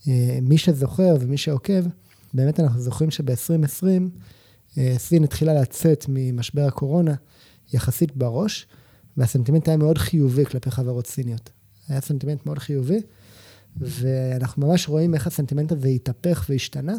Uh, 0.00 0.06
מי 0.42 0.58
שזוכר 0.58 1.16
ומי 1.20 1.36
שעוקב, 1.36 1.84
באמת 2.34 2.60
אנחנו 2.60 2.80
זוכרים 2.80 3.10
שב-2020 3.10 3.82
uh, 4.70 4.78
סין 4.98 5.24
התחילה 5.24 5.54
לצאת 5.54 6.04
ממשבר 6.08 6.66
הקורונה 6.66 7.14
יחסית 7.72 8.16
בראש, 8.16 8.66
והסנטימנט 9.16 9.68
היה 9.68 9.76
מאוד 9.76 9.98
חיובי 9.98 10.44
כלפי 10.44 10.70
חברות 10.70 11.06
סיניות. 11.06 11.50
היה 11.88 12.00
סנטימנט 12.00 12.46
מאוד 12.46 12.58
חיובי. 12.58 13.00
ואנחנו 13.76 14.66
ממש 14.66 14.88
רואים 14.88 15.14
איך 15.14 15.26
הסנטימנט 15.26 15.72
הזה 15.72 15.88
התהפך 15.88 16.46
והשתנה, 16.48 16.94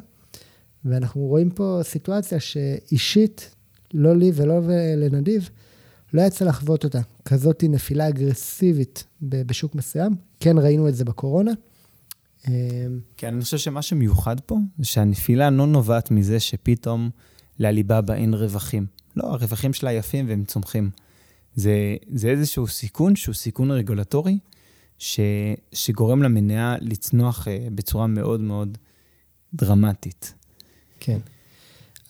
ואנחנו 0.86 1.22
רואים 1.22 1.50
פה 1.50 1.80
סיטואציה 1.84 2.40
שאישית, 2.40 3.56
לא 3.94 4.18
לי 4.18 4.32
ולא 4.36 4.60
לנדיב, 4.98 5.50
לא 6.14 6.22
יצא 6.22 6.46
לחוות 6.46 6.84
אותה. 6.84 7.02
כזאת 7.26 7.64
נפילה 7.70 8.10
אגרסיבית 8.10 9.04
בשוק 9.22 9.76
מסוים. 9.76 10.16
כן 10.40 10.58
ראינו 10.58 10.90
את 10.90 10.96
זה 10.96 11.06
בקורונה. 11.06 11.52
אמ, 12.48 12.54
כן, 13.18 13.34
אני 13.34 13.44
חושב 13.44 13.58
שמה 13.58 13.82
שמיוחד 13.82 14.40
פה, 14.40 14.58
זה 14.80 14.86
שהנפילה 14.86 15.50
לא 15.50 15.68
נובעת 15.68 16.12
מזה 16.12 16.40
שפתאום 16.40 17.10
לעליבאבא 17.60 18.14
אין 18.14 18.34
רווחים. 18.34 18.86
לא, 19.16 19.24
הרווחים 19.24 19.74
שלה 19.74 19.92
יפים 19.92 20.30
והם 20.30 20.44
צומחים. 20.44 20.90
זה, 21.56 21.96
זה 22.14 22.30
איזשהו 22.30 22.68
סיכון 22.68 23.16
שהוא 23.16 23.36
סיכון 23.36 23.72
רגולטורי, 23.72 24.40
ש, 24.98 25.20
שגורם 25.74 26.24
למניעה 26.24 26.76
לצנוח 26.82 27.48
uh, 27.48 27.52
בצורה 27.76 28.08
מאוד 28.08 28.40
מאוד 28.40 28.78
דרמטית. 29.54 30.34
כן. 31.00 31.18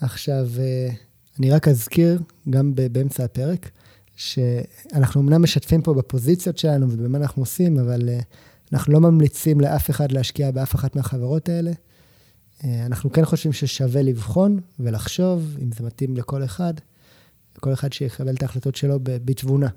עכשיו, 0.02 0.48
uh, 0.56 0.94
אני 1.40 1.52
רק 1.52 1.68
אזכיר, 1.68 2.22
גם 2.50 2.76
באמצע 2.92 3.24
הפרק, 3.24 3.70
שאנחנו 4.16 5.22
אמנם 5.22 5.44
משתפים 5.44 5.82
פה 5.82 5.94
בפוזיציות 5.94 6.58
שלנו 6.58 6.88
ובמה 6.92 7.18
אנחנו 7.18 7.42
עושים, 7.42 7.80
אבל 7.80 8.10
uh, 8.10 8.24
אנחנו 8.74 8.94
לא 8.94 9.00
ממליצים 9.00 9.62
לאף 9.62 9.90
אחד 9.90 10.12
להשקיע 10.12 10.52
באף 10.52 10.76
אחת 10.76 10.96
מהחברות 10.96 11.50
האלה. 11.50 11.72
אנחנו 12.64 13.12
כן 13.12 13.26
חושבים 13.26 13.54
ששווה 13.54 14.02
לבחון 14.02 14.60
ולחשוב 14.80 15.58
אם 15.62 15.72
זה 15.72 15.84
מתאים 15.84 16.18
לכל 16.18 16.44
אחד, 16.44 16.74
כל 17.60 17.74
אחד 17.74 17.94
שיקבל 17.94 18.36
את 18.36 18.42
ההחלטות 18.42 18.76
שלו 18.76 19.00
בתבונה. 19.04 19.68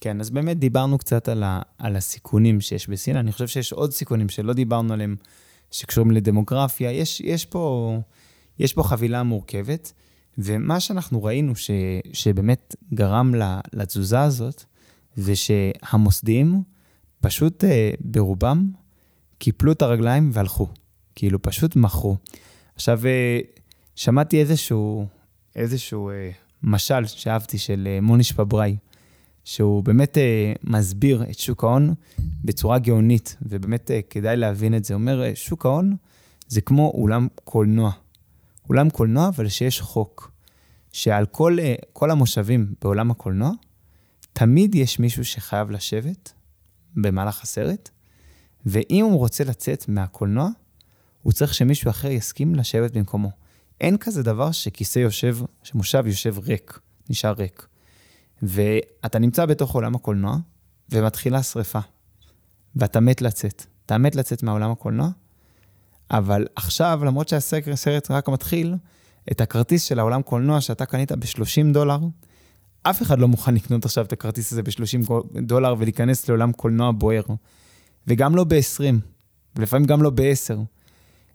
כן, 0.00 0.20
אז 0.20 0.30
באמת 0.30 0.58
דיברנו 0.58 0.98
קצת 0.98 1.28
על, 1.28 1.42
ה, 1.42 1.62
על 1.78 1.96
הסיכונים 1.96 2.60
שיש 2.60 2.88
בסין. 2.88 3.16
אני 3.16 3.32
חושב 3.32 3.46
שיש 3.46 3.72
עוד 3.72 3.92
סיכונים 3.92 4.28
שלא 4.28 4.52
דיברנו 4.52 4.92
עליהם, 4.92 5.16
שקשורים 5.70 6.10
לדמוגרפיה. 6.10 6.92
יש, 6.92 7.20
יש, 7.20 7.44
פה, 7.44 7.96
יש 8.58 8.72
פה 8.72 8.82
חבילה 8.82 9.22
מורכבת, 9.22 9.92
ומה 10.38 10.80
שאנחנו 10.80 11.24
ראינו 11.24 11.56
ש, 11.56 11.70
שבאמת 12.12 12.76
גרם 12.94 13.34
לתזוזה 13.72 14.20
הזאת, 14.20 14.64
זה 15.16 15.36
שהמוסדיים 15.36 16.62
פשוט 17.20 17.64
אה, 17.64 17.90
ברובם 18.00 18.70
קיפלו 19.38 19.72
את 19.72 19.82
הרגליים 19.82 20.30
והלכו. 20.32 20.68
כאילו, 21.14 21.42
פשוט 21.42 21.76
מכרו. 21.76 22.16
עכשיו, 22.74 23.06
אה, 23.06 23.40
שמעתי 23.94 24.40
איזשהו, 24.40 25.06
איזשהו 25.56 26.10
אה, 26.10 26.30
משל 26.62 27.06
שאהבתי 27.06 27.58
של 27.58 27.98
מוניש 28.02 28.32
פבראי. 28.32 28.76
שהוא 29.46 29.84
באמת 29.84 30.16
uh, 30.16 30.58
מסביר 30.64 31.24
את 31.30 31.38
שוק 31.38 31.64
ההון 31.64 31.94
בצורה 32.44 32.78
גאונית, 32.78 33.36
ובאמת 33.42 33.90
uh, 33.90 33.92
כדאי 34.10 34.36
להבין 34.36 34.74
את 34.74 34.84
זה. 34.84 34.94
הוא 34.94 35.00
אומר, 35.00 35.22
uh, 35.22 35.36
שוק 35.36 35.66
ההון 35.66 35.96
זה 36.48 36.60
כמו 36.60 36.92
אולם 36.94 37.28
קולנוע. 37.44 37.92
אולם 38.68 38.90
קולנוע, 38.90 39.28
אבל 39.28 39.48
שיש 39.48 39.80
חוק, 39.80 40.30
שעל 40.92 41.26
כל, 41.26 41.58
uh, 41.58 41.84
כל 41.92 42.10
המושבים 42.10 42.74
בעולם 42.82 43.10
הקולנוע, 43.10 43.50
תמיד 44.32 44.74
יש 44.74 44.98
מישהו 44.98 45.24
שחייב 45.24 45.70
לשבת 45.70 46.32
במהלך 46.96 47.42
הסרט, 47.42 47.90
ואם 48.66 49.04
הוא 49.04 49.18
רוצה 49.18 49.44
לצאת 49.44 49.88
מהקולנוע, 49.88 50.48
הוא 51.22 51.32
צריך 51.32 51.54
שמישהו 51.54 51.90
אחר 51.90 52.10
יסכים 52.10 52.54
לשבת 52.54 52.96
במקומו. 52.96 53.30
אין 53.80 53.96
כזה 53.96 54.22
דבר 54.22 54.52
שכיסא 54.52 54.98
יושב, 54.98 55.36
שמושב 55.62 56.06
יושב 56.06 56.38
ריק, 56.38 56.78
נשאר 57.10 57.32
ריק. 57.32 57.66
ואתה 58.42 59.18
נמצא 59.18 59.46
בתוך 59.46 59.74
עולם 59.74 59.94
הקולנוע, 59.94 60.36
ומתחילה 60.90 61.42
שריפה, 61.42 61.78
ואתה 62.76 63.00
מת 63.00 63.22
לצאת. 63.22 63.66
אתה 63.86 63.98
מת 63.98 64.14
לצאת 64.14 64.42
מהעולם 64.42 64.70
הקולנוע, 64.70 65.08
אבל 66.10 66.46
עכשיו, 66.56 67.00
למרות 67.04 67.28
שהסרט 67.28 68.10
רק 68.10 68.28
מתחיל, 68.28 68.74
את 69.30 69.40
הכרטיס 69.40 69.82
של 69.82 69.98
העולם 69.98 70.22
קולנוע 70.22 70.60
שאתה 70.60 70.86
קנית 70.86 71.12
ב-30 71.12 71.72
דולר, 71.72 71.98
אף 72.82 73.02
אחד 73.02 73.18
לא 73.18 73.28
מוכן 73.28 73.54
לקנות 73.54 73.84
עכשיו 73.84 74.04
את 74.04 74.12
הכרטיס 74.12 74.52
הזה 74.52 74.62
ב-30 74.62 75.12
דולר 75.40 75.74
ולהיכנס 75.78 76.28
לעולם 76.28 76.52
קולנוע 76.52 76.92
בוער. 76.92 77.22
וגם 78.06 78.36
לא 78.36 78.44
ב-20, 78.44 78.94
ולפעמים 79.56 79.86
גם 79.86 80.02
לא 80.02 80.10
ב-10. 80.10 80.58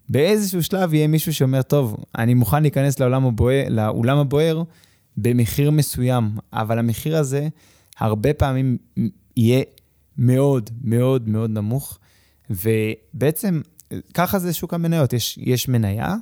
באיזשהו 0.08 0.62
שלב 0.62 0.94
יהיה 0.94 1.06
מישהו 1.06 1.34
שאומר, 1.34 1.62
טוב, 1.62 1.96
אני 2.18 2.34
מוכן 2.34 2.62
להיכנס 2.62 2.98
לעולם 2.98 3.26
הבוער, 3.26 3.64
לאולם 3.68 4.18
הבוער 4.18 4.62
במחיר 5.16 5.70
מסוים, 5.70 6.30
אבל 6.52 6.78
המחיר 6.78 7.16
הזה 7.16 7.48
הרבה 7.98 8.34
פעמים 8.34 8.78
יהיה 9.36 9.62
מאוד 10.18 10.70
מאוד 10.84 11.28
מאוד 11.28 11.50
נמוך, 11.50 11.98
ובעצם 12.50 13.60
ככה 14.14 14.38
זה 14.38 14.52
שוק 14.52 14.74
המניות. 14.74 15.12
יש, 15.12 15.38
יש 15.42 15.68
מניה, 15.68 16.14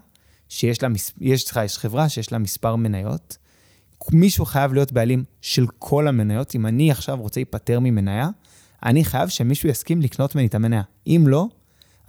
שיש 0.48 0.82
לה, 0.82 0.88
יש, 1.20 1.44
סליחה, 1.44 1.64
יש 1.64 1.78
חברה 1.78 2.08
שיש 2.08 2.32
לה 2.32 2.38
מספר 2.38 2.76
מניות. 2.76 3.36
מישהו 4.12 4.44
חייב 4.44 4.72
להיות 4.72 4.92
בעלים 4.92 5.24
של 5.40 5.66
כל 5.78 6.08
המניות. 6.08 6.54
אם 6.54 6.66
אני 6.66 6.90
עכשיו 6.90 7.20
רוצה 7.20 7.40
להיפטר 7.40 7.80
ממניה, 7.80 8.28
אני 8.84 9.04
חייב 9.04 9.28
שמישהו 9.28 9.68
יסכים 9.68 10.02
לקנות 10.02 10.34
ממני 10.34 10.46
את 10.46 10.54
המניה. 10.54 10.82
אם 11.06 11.24
לא, 11.26 11.46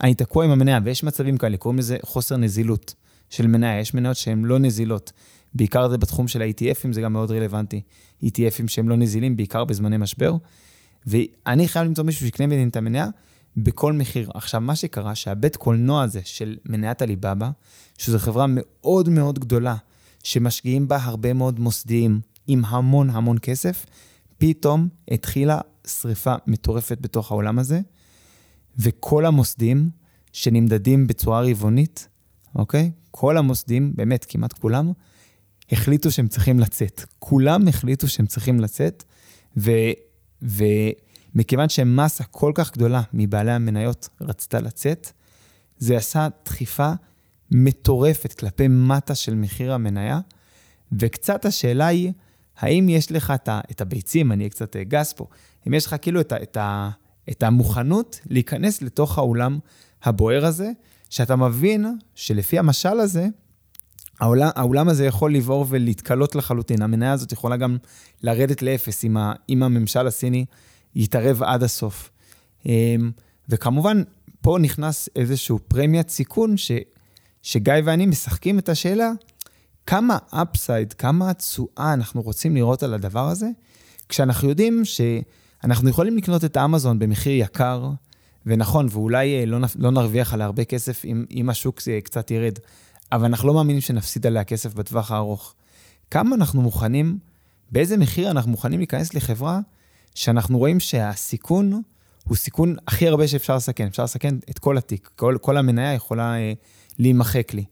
אני 0.02 0.14
תקוע 0.14 0.44
עם 0.44 0.50
המניה, 0.50 0.78
ויש 0.84 1.04
מצבים 1.04 1.38
כאלה, 1.38 1.56
קוראים 1.56 1.78
לזה 1.78 1.96
חוסר 2.02 2.36
נזילות 2.36 2.94
של 3.30 3.46
מניה. 3.46 3.80
יש 3.80 3.94
מניות 3.94 4.16
שהן 4.16 4.44
לא 4.44 4.58
נזילות. 4.58 5.12
בעיקר 5.54 5.88
זה 5.88 5.98
בתחום 5.98 6.28
של 6.28 6.42
ה-ETFים, 6.42 6.92
זה 6.92 7.00
גם 7.00 7.12
מאוד 7.12 7.30
רלוונטי. 7.30 7.80
ETFים 8.24 8.68
שהם 8.68 8.88
לא 8.88 8.96
נזילים, 8.96 9.36
בעיקר 9.36 9.64
בזמני 9.64 9.96
משבר. 9.96 10.36
ואני 11.06 11.68
חייב 11.68 11.86
למצוא 11.86 12.04
מישהו 12.04 12.26
שיקנה 12.26 12.46
ממני 12.46 12.64
את 12.64 12.76
המניה 12.76 13.06
בכל 13.56 13.92
מחיר. 13.92 14.30
עכשיו, 14.34 14.60
מה 14.60 14.76
שקרה, 14.76 15.14
שהבית 15.14 15.56
קולנוע 15.56 16.02
הזה 16.02 16.20
של 16.24 16.56
מניית 16.66 17.02
הליבאבא, 17.02 17.50
שזו 17.98 18.18
חברה 18.18 18.46
מאוד 18.48 19.08
מאוד 19.08 19.38
גדולה, 19.38 19.76
שמשקיעים 20.22 20.88
בה 20.88 20.98
הרבה 21.02 21.32
מאוד 21.32 21.60
מוסדיים 21.60 22.20
עם 22.46 22.64
המון 22.64 23.10
המון 23.10 23.36
כסף, 23.42 23.86
פתאום 24.38 24.88
התחילה 25.10 25.60
שריפה 25.86 26.34
מטורפת 26.46 26.98
בתוך 27.00 27.30
העולם 27.30 27.58
הזה, 27.58 27.80
וכל 28.78 29.26
המוסדים 29.26 29.90
שנמדדים 30.32 31.06
בצורה 31.06 31.42
רבעונית, 31.42 32.08
אוקיי? 32.54 32.90
כל 33.10 33.38
המוסדים, 33.38 33.92
באמת, 33.94 34.26
כמעט 34.28 34.52
כולם, 34.52 34.92
החליטו 35.72 36.10
שהם 36.10 36.28
צריכים 36.28 36.60
לצאת. 36.60 37.04
כולם 37.18 37.68
החליטו 37.68 38.08
שהם 38.08 38.26
צריכים 38.26 38.60
לצאת, 38.60 39.04
ו, 39.56 39.70
ומכיוון 40.42 41.68
שמסה 41.68 42.24
כל 42.24 42.52
כך 42.54 42.72
גדולה 42.72 43.02
מבעלי 43.12 43.52
המניות 43.52 44.08
רצתה 44.20 44.60
לצאת, 44.60 45.12
זה 45.78 45.96
עשה 45.96 46.28
דחיפה 46.44 46.92
מטורפת 47.50 48.32
כלפי 48.32 48.68
מטה 48.68 49.14
של 49.14 49.34
מחיר 49.34 49.72
המניה, 49.72 50.20
וקצת 50.92 51.44
השאלה 51.44 51.86
היא, 51.86 52.12
האם 52.58 52.88
יש 52.88 53.12
לך 53.12 53.32
את, 53.70 53.80
הביצים, 53.80 54.32
אני 54.32 54.44
אהיה 54.44 54.50
קצת 54.50 54.76
אה, 54.76 54.84
גס 54.84 55.12
פה, 55.12 55.26
אם 55.68 55.74
יש 55.74 55.86
לך 55.86 55.96
כאילו 56.02 56.20
את, 56.20 56.32
את, 56.32 56.56
את 57.30 57.42
המוכנות 57.42 58.20
להיכנס 58.26 58.82
לתוך 58.82 59.18
האולם 59.18 59.58
הבוער 60.02 60.46
הזה, 60.46 60.70
שאתה 61.10 61.36
מבין 61.36 61.86
שלפי 62.14 62.58
המשל 62.58 63.00
הזה, 63.00 63.26
העולם, 64.20 64.50
האולם 64.54 64.88
הזה 64.88 65.06
יכול 65.06 65.34
לבעור 65.34 65.66
ולהתקלות 65.68 66.34
לחלוטין. 66.34 66.82
המניה 66.82 67.12
הזאת 67.12 67.32
יכולה 67.32 67.56
גם 67.56 67.76
לרדת 68.22 68.62
לאפס 68.62 69.04
אם, 69.04 69.16
ה, 69.16 69.32
אם 69.48 69.62
הממשל 69.62 70.06
הסיני 70.06 70.44
יתערב 70.94 71.42
עד 71.42 71.62
הסוף. 71.62 72.10
אמ, 72.66 73.10
וכמובן, 73.48 74.02
פה 74.40 74.58
נכנס 74.60 75.08
איזשהו 75.16 75.58
פרמיית 75.68 76.10
סיכון, 76.10 76.56
ש, 76.56 76.72
שגיא 77.42 77.74
ואני 77.84 78.06
משחקים 78.06 78.58
את 78.58 78.68
השאלה, 78.68 79.12
כמה 79.86 80.18
אפסייד, 80.30 80.92
כמה 80.92 81.34
תשואה 81.34 81.92
אנחנו 81.92 82.22
רוצים 82.22 82.56
לראות 82.56 82.82
על 82.82 82.94
הדבר 82.94 83.28
הזה, 83.28 83.48
כשאנחנו 84.08 84.48
יודעים 84.48 84.84
שאנחנו 85.62 85.90
יכולים 85.90 86.16
לקנות 86.16 86.44
את 86.44 86.56
האמזון 86.56 86.98
במחיר 86.98 87.32
יקר, 87.32 87.90
ונכון, 88.46 88.86
ואולי 88.90 89.40
אה, 89.40 89.46
לא, 89.46 89.58
לא 89.78 89.90
נרוויח 89.90 90.34
עליה 90.34 90.46
הרבה 90.46 90.64
כסף 90.64 91.04
אם, 91.04 91.24
אם 91.30 91.50
השוק 91.50 91.80
אה, 91.88 92.00
קצת 92.00 92.30
ירד, 92.30 92.58
אבל 93.12 93.24
אנחנו 93.24 93.48
לא 93.48 93.54
מאמינים 93.54 93.80
שנפסיד 93.80 94.26
עליה 94.26 94.44
כסף 94.44 94.74
בטווח 94.74 95.10
הארוך. 95.10 95.54
כמה 96.10 96.36
אנחנו 96.36 96.62
מוכנים, 96.62 97.18
באיזה 97.72 97.96
מחיר 97.96 98.30
אנחנו 98.30 98.50
מוכנים 98.50 98.78
להיכנס 98.78 99.14
לחברה 99.14 99.60
שאנחנו 100.14 100.58
רואים 100.58 100.80
שהסיכון 100.80 101.82
הוא 102.24 102.36
סיכון 102.36 102.76
הכי 102.88 103.08
הרבה 103.08 103.28
שאפשר 103.28 103.56
לסכן. 103.56 103.86
אפשר 103.86 104.04
לסכן 104.04 104.34
את 104.50 104.58
כל 104.58 104.78
התיק, 104.78 105.10
כל, 105.16 105.36
כל 105.40 105.56
המניה 105.56 105.94
יכולה 105.94 106.34
אה, 106.34 106.52
להימחק 106.98 107.54
לי. 107.54 107.64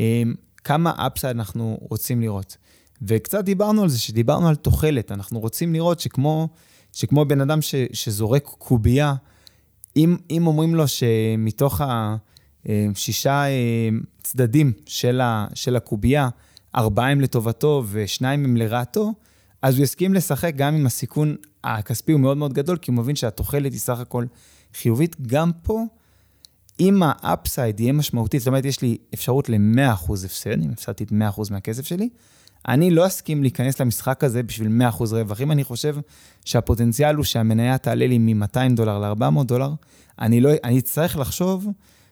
אה, 0.00 0.22
כמה 0.64 0.92
אפסייד 1.06 1.36
אנחנו 1.36 1.78
רוצים 1.80 2.20
לראות. 2.20 2.56
וקצת 3.02 3.44
דיברנו 3.44 3.82
על 3.82 3.88
זה, 3.88 3.98
שדיברנו 3.98 4.48
על 4.48 4.56
תוחלת. 4.56 5.12
אנחנו 5.12 5.40
רוצים 5.40 5.72
לראות 5.72 6.00
שכמו, 6.00 6.48
שכמו 6.92 7.24
בן 7.24 7.40
אדם 7.40 7.62
ש, 7.62 7.74
שזורק 7.92 8.44
קובייה, 8.44 9.14
אם, 9.96 10.16
אם 10.30 10.46
אומרים 10.46 10.74
לו 10.74 10.88
שמתוך 10.88 11.80
השישה 12.64 13.44
אה, 13.44 13.88
צדדים 14.22 14.72
של, 14.86 15.20
ה, 15.20 15.46
של 15.54 15.76
הקובייה, 15.76 16.28
ארבעה 16.74 17.10
הם 17.10 17.20
לטובתו 17.20 17.84
ושניים 17.90 18.44
הם 18.44 18.56
לרעתו, 18.56 19.12
אז 19.62 19.76
הוא 19.76 19.84
יסכים 19.84 20.14
לשחק 20.14 20.52
גם 20.56 20.74
אם 20.74 20.86
הסיכון 20.86 21.36
הכספי 21.64 22.12
הוא 22.12 22.20
מאוד 22.20 22.36
מאוד 22.36 22.52
גדול, 22.52 22.76
כי 22.76 22.90
הוא 22.90 22.98
מבין 22.98 23.16
שהתוחלת 23.16 23.72
היא 23.72 23.80
סך 23.80 24.00
הכל 24.00 24.24
חיובית. 24.74 25.16
גם 25.26 25.50
פה, 25.62 25.84
אם 26.80 27.02
האפסייד 27.04 27.80
יהיה 27.80 27.92
משמעותי, 27.92 28.38
זאת 28.38 28.48
אומרת, 28.48 28.64
יש 28.64 28.82
לי 28.82 28.98
אפשרות 29.14 29.48
ל-100% 29.48 30.12
הפסד, 30.24 30.62
אם 30.62 30.70
הפסדתי 30.70 31.04
את 31.04 31.12
100% 31.12 31.14
מהכסף 31.50 31.86
שלי, 31.86 32.08
אני 32.68 32.90
לא 32.90 33.06
אסכים 33.06 33.42
להיכנס 33.42 33.80
למשחק 33.80 34.24
הזה 34.24 34.42
בשביל 34.42 34.82
100% 34.98 35.04
רווח. 35.10 35.40
אם 35.40 35.52
אני 35.52 35.64
חושב 35.64 35.96
שהפוטנציאל 36.44 37.14
הוא 37.14 37.24
שהמניה 37.24 37.78
תעלה 37.78 38.06
לי 38.06 38.18
מ-200 38.18 38.76
דולר 38.76 38.98
ל-400 38.98 39.44
דולר, 39.44 39.72
אני, 40.18 40.40
לא, 40.40 40.50
אני 40.64 40.78
אצטרך 40.78 41.16
לחשוב 41.16 41.66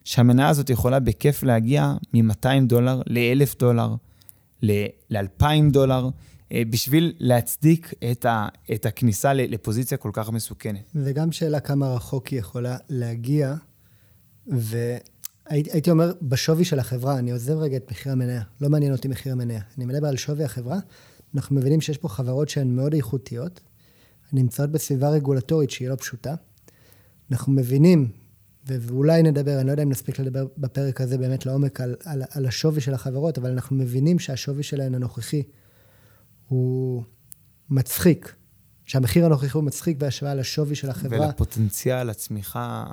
שהמניה 0.05 0.49
הזאת 0.49 0.71
יכולה 0.71 1.01
בכיף 1.01 1.43
להגיע 1.43 1.95
מ-200 2.15 2.67
דולר 2.67 3.03
ל-1,000 3.07 3.59
דולר, 3.59 3.95
ל-2,000 4.63 5.71
דולר. 5.71 6.09
אה, 6.53 6.63
בשביל 6.71 7.13
להצדיק 7.19 7.95
את, 8.11 8.25
ה, 8.25 8.49
את 8.75 8.87
הכניסה 8.87 9.33
לפוזיציה 9.33 9.99
כל 9.99 10.11
כך 10.13 10.31
מסוכנת. 10.31 10.91
וגם 10.95 11.33
שאלה 11.33 11.61
כמה 11.61 11.95
רחוק 11.95 12.27
היא 12.27 12.39
יכולה 12.39 12.77
להגיע, 12.89 13.55
והייתי 15.51 15.91
אומר, 15.91 16.13
בשווי 16.23 16.65
של 16.65 16.79
החברה, 16.79 17.19
אני 17.19 17.31
עוזב 17.31 17.59
רגע 17.59 17.77
את 17.77 17.91
מחיר 17.91 18.13
המניה, 18.13 18.43
לא 18.61 18.69
מעניין 18.69 18.93
אותי 18.93 19.09
מחיר 19.09 19.33
המניה, 19.33 19.61
אני 19.79 19.85
מדבר 19.87 20.09
על 20.09 20.17
שווי 20.17 20.45
החברה, 20.45 20.79
אנחנו 21.35 21.57
מבינים 21.57 21.81
שיש 21.81 21.99
פה 21.99 22.09
חברות 22.09 22.49
שהן 22.49 22.77
מאוד 22.77 22.95
איכותיות, 22.95 23.61
נמצאות 24.33 24.71
בסביבה 24.71 25.09
רגולטורית 25.09 25.71
שהיא 25.71 25.89
לא 25.89 25.95
פשוטה. 25.95 26.35
אנחנו 27.31 27.53
מבינים, 27.53 28.11
ואולי 28.67 29.23
נדבר, 29.23 29.59
אני 29.59 29.67
לא 29.67 29.71
יודע 29.71 29.83
אם 29.83 29.91
נספיק 29.91 30.19
לדבר 30.19 30.47
בפרק 30.59 31.01
הזה 31.01 31.19
באמת 31.19 31.47
לעומק 31.47 31.81
על, 31.81 31.95
על, 32.05 32.23
על 32.31 32.47
השווי 32.47 32.81
של 32.81 32.95
החברות, 32.95 33.39
אבל 33.39 33.51
אנחנו 33.51 33.77
מבינים 33.77 34.19
שהשווי 34.19 34.63
שלהן 34.63 34.95
הנוכחי 34.95 35.43
הוא 36.49 37.03
מצחיק, 37.71 38.35
שהמחיר 38.87 39.27
הנוכחי 39.27 39.51
הוא 39.53 39.65
מצחיק 39.65 39.99
בהשוואה 39.99 40.35
לשווי 40.35 40.75
של 40.75 40.91
החברה. 40.91 41.27
ולפוטנציאל 41.27 42.11
הצמיחה 42.11 42.85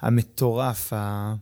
המטורף, 0.00 0.92
ה... 0.92 1.34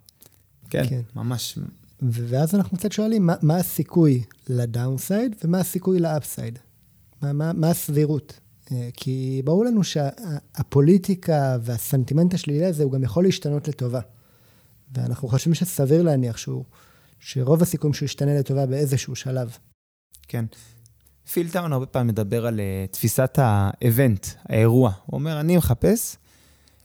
כן, 0.70 0.88
כן, 0.88 1.00
ממש. 1.16 1.58
ואז 2.02 2.54
אנחנו 2.54 2.78
קצת 2.78 2.92
שואלים, 2.92 3.26
מה, 3.26 3.34
מה 3.42 3.56
הסיכוי 3.56 4.22
ל 4.48 4.58
downside 4.58 5.36
ומה 5.44 5.60
הסיכוי 5.60 5.98
ל 5.98 6.06
upside? 6.06 6.58
מה, 7.22 7.32
מה, 7.32 7.52
מה 7.52 7.70
הסבירות? 7.70 8.40
אה, 8.72 8.88
כי 8.94 9.42
ברור 9.44 9.64
לנו 9.64 9.84
שהפוליטיקה 9.84 11.56
והסנטימנט 11.62 12.34
השלילי 12.34 12.64
הזה, 12.64 12.82
הוא 12.82 12.92
גם 12.92 13.02
יכול 13.02 13.24
להשתנות 13.24 13.68
לטובה. 13.68 14.00
ואנחנו 14.94 15.28
חושבים 15.28 15.54
שסביר 15.54 16.02
להניח 16.02 16.36
שהוא, 16.36 16.64
שרוב 17.20 17.62
הסיכויים 17.62 17.94
שהוא 17.94 18.06
ישתנה 18.06 18.38
לטובה 18.38 18.66
באיזשהו 18.66 19.16
שלב. 19.16 19.56
כן. 20.28 20.44
פיל 21.32 21.50
טאון 21.50 21.72
הרבה 21.72 21.86
פעמים 21.86 22.08
מדבר 22.08 22.46
על 22.46 22.60
אה, 22.60 22.92
תפיסת 22.92 23.38
ה 23.42 23.54
event, 23.54 24.26
האירוע. 24.44 24.92
הוא 25.06 25.18
אומר, 25.18 25.40
אני 25.40 25.56
מחפש 25.56 26.16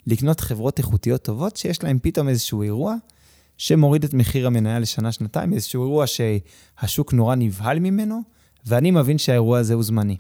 לקנות 0.08 0.40
חברות 0.40 0.78
איכותיות 0.78 1.24
טובות 1.24 1.58
שיש 1.58 1.84
להן 1.84 2.00
פתאום 2.02 2.30
איזשהו 2.30 2.62
אירוע 2.62 2.96
שמוריד 3.62 4.04
את 4.04 4.14
מחיר 4.14 4.48
המניה 4.48 4.80
לשנה-שנתיים, 4.80 5.54
איזשהו 5.54 5.84
אירוע 5.84 6.06
שהשוק 6.08 7.14
נורא 7.14 7.36
נבהל 7.36 7.80
ממנו, 7.80 8.22
ואני 8.66 8.92
מבין 8.92 9.18
שהאירוע 9.18 9.60
הזה 9.60 9.74
הוא 9.74 9.84
זמני. 9.84 10.18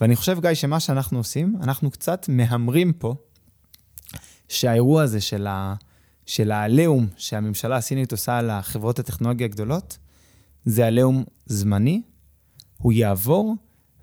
ואני 0.00 0.16
חושב, 0.16 0.40
גיא, 0.40 0.54
שמה 0.54 0.80
שאנחנו 0.80 1.18
עושים, 1.18 1.56
אנחנו 1.62 1.90
קצת 1.90 2.26
מהמרים 2.28 2.92
פה 2.92 3.14
שהאירוע 4.48 5.02
הזה 5.02 5.20
של, 5.20 5.46
ה, 5.46 5.74
של 6.26 6.52
העליהום 6.52 7.06
שהממשלה 7.16 7.76
הסינית 7.76 8.12
עושה 8.12 8.38
על 8.38 8.50
החברות 8.50 8.98
הטכנולוגיה 8.98 9.46
הגדולות, 9.46 9.98
זה 10.64 10.86
עליהום 10.86 11.24
זמני, 11.46 12.02
הוא 12.78 12.92
יעבור, 12.92 13.54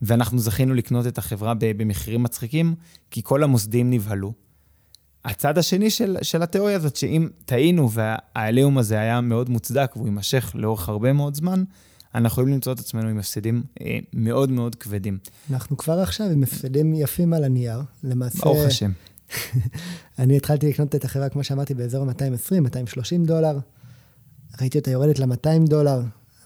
ואנחנו 0.02 0.40
זכינו 0.40 0.74
לקנות 0.74 1.08
את 1.08 1.18
החברה 1.18 1.54
במחירים 1.60 2.24
מצחיקים, 2.24 2.76
כי 3.12 3.22
כל 3.24 3.44
המוסדים 3.44 3.90
נבהלו. 3.90 4.34
הצד 5.26 5.58
השני 5.58 5.90
של, 5.90 6.18
של 6.22 6.44
התיאוריה 6.44 6.76
הזאת, 6.76 6.96
שאם 6.96 7.30
טעינו 7.46 7.92
והעליהום 7.92 8.78
הזה 8.78 9.00
היה 9.00 9.22
מאוד 9.22 9.50
מוצדק 9.50 9.92
והוא 9.96 10.08
יימשך 10.08 10.52
לאורך 10.56 10.90
הרבה 10.90 11.14
מאוד 11.14 11.36
זמן, 11.36 11.64
אנחנו 12.16 12.28
יכולים 12.28 12.54
למצוא 12.54 12.74
את 12.74 12.80
עצמנו 12.80 13.10
עם 13.10 13.20
הפסדים 13.20 13.64
אה, 13.82 14.00
מאוד 14.14 14.52
מאוד 14.52 14.76
כבדים. 14.76 15.18
אנחנו 15.52 15.78
כבר 15.78 16.00
עכשיו 16.00 16.28
עם 16.30 16.44
הפסדים 16.44 16.94
יפים 16.94 17.34
על 17.34 17.44
הנייר. 17.44 17.80
למעשה... 18.04 18.44
ברוך 18.44 18.66
השם. 18.66 18.92
אני 20.20 20.38
התחלתי 20.38 20.70
לקנות 20.70 20.96
את 20.96 21.06
החברה, 21.06 21.30
כמו 21.30 21.44
שאמרתי, 21.44 21.74
באזור 21.74 22.06
220, 22.06 22.64
230 22.64 23.26
דולר. 23.26 23.60
ראיתי 24.62 24.78
אותה 24.78 24.92
יורדת 24.92 25.20
ל-200 25.20 25.68
דולר, 25.68 26.02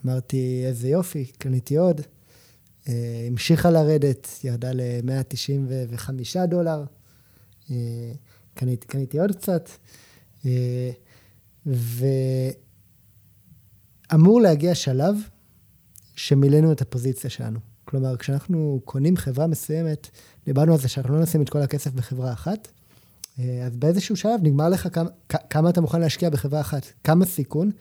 אמרתי, 0.05 0.63
איזה 0.65 0.87
יופי, 0.87 1.25
קניתי 1.25 1.77
עוד. 1.77 2.01
אה, 2.89 2.93
המשיכה 3.27 3.71
לרדת, 3.71 4.27
ירדה 4.43 4.71
ל-195 4.73 6.45
דולר. 6.47 6.83
אה, 7.71 7.75
קניתי, 8.57 8.87
קניתי 8.87 9.19
עוד 9.19 9.31
קצת. 9.35 9.69
אה, 10.45 10.91
ואמור 14.11 14.41
להגיע 14.41 14.75
שלב 14.75 15.15
שמילאנו 16.15 16.71
את 16.71 16.81
הפוזיציה 16.81 17.29
שלנו. 17.29 17.59
כלומר, 17.85 18.17
כשאנחנו 18.17 18.81
קונים 18.85 19.17
חברה 19.17 19.47
מסוימת, 19.47 20.09
דיברנו 20.45 20.73
על 20.73 20.79
זה 20.79 20.87
שאנחנו 20.87 21.15
לא 21.15 21.21
נשים 21.21 21.41
את 21.41 21.49
כל 21.49 21.61
הכסף 21.61 21.91
בחברה 21.91 22.33
אחת, 22.33 22.67
אז 23.37 23.75
באיזשהו 23.75 24.15
שלב 24.15 24.39
נגמר 24.43 24.69
לך 24.69 24.87
כמה, 24.93 25.09
כמה 25.49 25.69
אתה 25.69 25.81
מוכן 25.81 26.01
להשקיע 26.01 26.29
בחברה 26.29 26.61
אחת, 26.61 26.85
כמה 27.03 27.25
סיכון. 27.25 27.71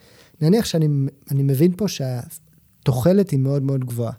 נניח 0.41 0.65
שאני 0.65 0.87
מבין 1.31 1.73
פה 1.77 1.85
שהתוחלת 1.87 3.29
היא 3.29 3.39
מאוד 3.39 3.63
מאוד 3.63 3.85
גבוהה. 3.85 4.13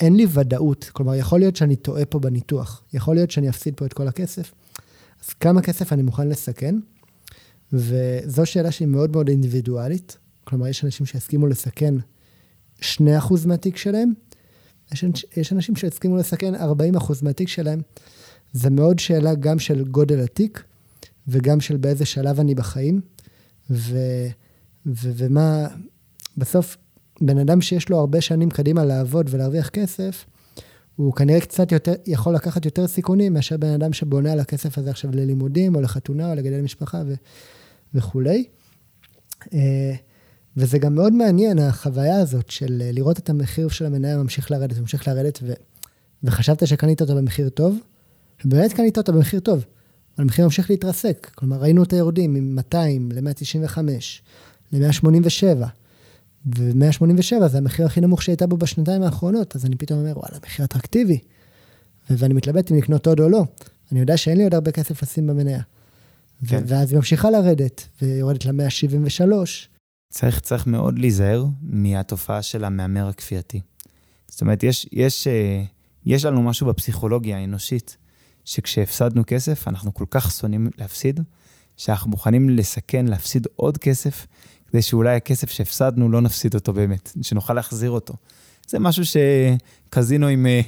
אין 0.00 0.16
לי 0.16 0.26
ודאות. 0.32 0.90
כלומר, 0.92 1.14
יכול 1.14 1.38
להיות 1.38 1.56
שאני 1.56 1.76
טועה 1.76 2.04
פה 2.04 2.18
בניתוח. 2.18 2.82
יכול 2.92 3.14
להיות 3.14 3.30
שאני 3.30 3.48
אפסיד 3.48 3.74
פה 3.76 3.86
את 3.86 3.92
כל 3.92 4.08
הכסף. 4.08 4.54
אז 5.24 5.28
כמה 5.28 5.62
כסף 5.62 5.92
אני 5.92 6.02
מוכן 6.02 6.28
לסכן? 6.28 6.74
וזו 7.72 8.46
שאלה 8.46 8.70
שהיא 8.70 8.88
מאוד 8.88 9.12
מאוד 9.12 9.28
אינדיבידואלית. 9.28 10.18
כלומר, 10.44 10.66
יש 10.66 10.84
אנשים 10.84 11.06
שיסכימו 11.06 11.46
לסכן 11.46 11.94
2% 12.80 12.84
מהתיק 13.46 13.76
שלהם, 13.76 14.12
יש, 14.92 15.04
יש 15.36 15.52
אנשים 15.52 15.76
שיסכימו 15.76 16.16
לסכן 16.16 16.54
40% 16.54 16.58
מהתיק 17.22 17.48
שלהם. 17.48 17.80
זה 18.52 18.70
מאוד 18.70 18.98
שאלה 18.98 19.34
גם 19.34 19.58
של 19.58 19.84
גודל 19.84 20.20
התיק, 20.20 20.62
וגם 21.28 21.60
של 21.60 21.76
באיזה 21.76 22.04
שלב 22.04 22.40
אני 22.40 22.54
בחיים, 22.54 23.00
ו, 23.70 23.98
ו, 24.86 25.10
ומה, 25.16 25.68
בסוף, 26.36 26.76
בן 27.20 27.38
אדם 27.38 27.60
שיש 27.60 27.88
לו 27.88 27.98
הרבה 27.98 28.20
שנים 28.20 28.50
קדימה 28.50 28.84
לעבוד 28.84 29.26
ולהרוויח 29.30 29.68
כסף, 29.68 30.24
הוא 30.98 31.14
כנראה 31.14 31.40
קצת 31.40 31.72
יותר, 31.72 31.92
יכול 32.06 32.34
לקחת 32.34 32.64
יותר 32.64 32.86
סיכונים 32.86 33.34
מאשר 33.34 33.56
בן 33.56 33.72
אדם 33.72 33.92
שבונה 33.92 34.32
על 34.32 34.40
הכסף 34.40 34.78
הזה 34.78 34.90
עכשיו 34.90 35.10
ללימודים, 35.14 35.74
או 35.74 35.80
לחתונה, 35.80 36.30
או 36.30 36.34
לגדל 36.34 36.60
משפחה 36.60 37.02
ו, 37.06 37.14
וכולי. 37.94 38.44
אה, 39.54 39.94
וזה 40.56 40.78
גם 40.78 40.94
מאוד 40.94 41.12
מעניין, 41.12 41.58
החוויה 41.58 42.20
הזאת 42.20 42.50
של 42.50 42.82
אה, 42.84 42.92
לראות 42.92 43.18
את 43.18 43.30
המחיר 43.30 43.68
של 43.68 43.86
המניה 43.86 44.16
ממשיך 44.16 44.50
לרדת, 44.50 44.78
ממשיך 44.78 45.08
לרדת, 45.08 45.38
ו... 45.42 45.52
וחשבת 46.22 46.66
שקנית 46.66 47.00
אותו 47.00 47.16
במחיר 47.16 47.48
טוב, 47.48 47.78
ובאמת 48.44 48.72
קנית 48.72 48.98
אותו 48.98 49.12
במחיר 49.12 49.40
טוב, 49.40 49.58
אבל 49.58 50.24
המחיר 50.24 50.44
ממשיך 50.44 50.70
להתרסק. 50.70 51.30
כלומר, 51.34 51.56
ראינו 51.56 51.80
אותה 51.80 51.96
יורדים 51.96 52.56
מ-200 52.56 52.76
ל-195, 53.12 53.78
ל-187, 54.72 55.66
ו-187 56.56 57.48
זה 57.48 57.58
המחיר 57.58 57.86
הכי 57.86 58.00
נמוך 58.00 58.22
שהייתה 58.22 58.46
בו 58.46 58.56
בשנתיים 58.56 59.02
האחרונות, 59.02 59.56
אז 59.56 59.64
אני 59.66 59.76
פתאום 59.76 59.98
אומר, 59.98 60.18
וואלה, 60.18 60.38
מחיר 60.46 60.64
אטרקטיבי. 60.64 61.18
ואני 62.10 62.34
מתלבט 62.34 62.72
אם 62.72 62.76
לקנות 62.76 63.06
עוד 63.06 63.20
או 63.20 63.28
לא. 63.28 63.44
אני 63.92 64.00
יודע 64.00 64.16
שאין 64.16 64.36
לי 64.36 64.44
עוד 64.44 64.54
הרבה 64.54 64.70
כסף 64.70 65.02
לשים 65.02 65.26
במניה. 65.26 65.60
כן. 66.46 66.62
ואז 66.66 66.90
היא 66.90 66.96
ממשיכה 66.96 67.30
לרדת, 67.30 67.88
ויורדת 68.02 68.44
ל-173. 68.44 69.32
צריך, 70.10 70.40
צריך 70.40 70.66
מאוד 70.66 70.98
להיזהר 70.98 71.44
מהתופעה 71.62 72.42
של 72.42 72.64
המהמר 72.64 73.08
הכפייתי. 73.08 73.60
זאת 74.28 74.40
אומרת, 74.40 74.62
יש, 74.62 74.86
יש, 74.92 75.26
אה, 75.26 75.62
יש 76.06 76.24
לנו 76.24 76.42
משהו 76.42 76.66
בפסיכולוגיה 76.66 77.38
האנושית, 77.38 77.96
שכשהפסדנו 78.44 79.22
כסף, 79.26 79.68
אנחנו 79.68 79.94
כל 79.94 80.04
כך 80.10 80.30
שונאים 80.30 80.70
להפסיד, 80.78 81.20
שאנחנו 81.76 82.10
מוכנים 82.10 82.50
לסכן, 82.50 83.06
להפסיד 83.06 83.46
עוד 83.56 83.78
כסף, 83.78 84.26
כדי 84.70 84.82
שאולי 84.82 85.16
הכסף 85.16 85.50
שהפסדנו, 85.50 86.08
לא 86.08 86.20
נפסיד 86.20 86.54
אותו 86.54 86.72
באמת, 86.72 87.12
שנוכל 87.22 87.54
להחזיר 87.54 87.90
אותו. 87.90 88.14
זה 88.68 88.78
משהו 88.78 89.02
שקזינואים 89.04 90.46
אה, 90.46 90.60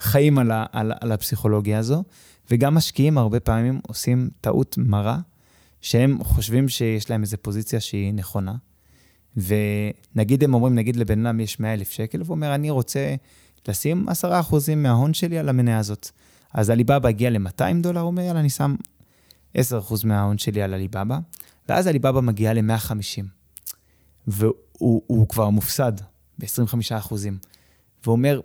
חיים 0.00 0.38
על, 0.38 0.50
ה, 0.50 0.66
על, 0.72 0.92
על 1.00 1.12
הפסיכולוגיה 1.12 1.78
הזו, 1.78 2.04
וגם 2.50 2.74
משקיעים 2.74 3.18
הרבה 3.18 3.40
פעמים 3.40 3.80
עושים 3.88 4.30
טעות 4.40 4.78
מרה, 4.78 5.18
שהם 5.80 6.18
חושבים 6.24 6.68
שיש 6.68 7.10
להם 7.10 7.22
איזו 7.22 7.36
פוזיציה 7.42 7.80
שהיא 7.80 8.14
נכונה, 8.14 8.54
ונגיד 9.36 10.44
הם 10.44 10.54
אומרים, 10.54 10.74
נגיד 10.74 10.96
לבן 10.96 11.26
אדם 11.26 11.40
יש 11.40 11.60
100 11.60 11.74
אלף 11.74 11.90
שקל, 11.90 12.22
והוא 12.22 12.34
אומר, 12.34 12.54
אני 12.54 12.70
רוצה 12.70 13.14
לשים 13.68 14.06
10% 14.08 14.32
מההון 14.76 15.14
שלי 15.14 15.38
על 15.38 15.48
המניה 15.48 15.78
הזאת. 15.78 16.10
אז 16.54 16.70
עליבאבא 16.70 17.08
הגיע 17.08 17.30
ל-200 17.30 17.82
דולר, 17.82 18.00
הוא 18.00 18.06
אומר, 18.06 18.22
יאללה, 18.22 18.40
אני 18.40 18.50
שם 18.50 18.74
10% 19.56 19.58
מההון 20.04 20.38
שלי 20.38 20.62
על 20.62 20.74
עליבאבא, 20.74 21.18
ואז 21.68 21.86
עליבאבא 21.86 22.20
מגיעה 22.20 22.54
ל-150, 22.54 23.24
והוא 24.26 25.28
כבר 25.28 25.50
מופסד 25.50 25.92
ב-25%, 26.38 27.12
והוא 28.04 28.12
אומר, 28.12 28.40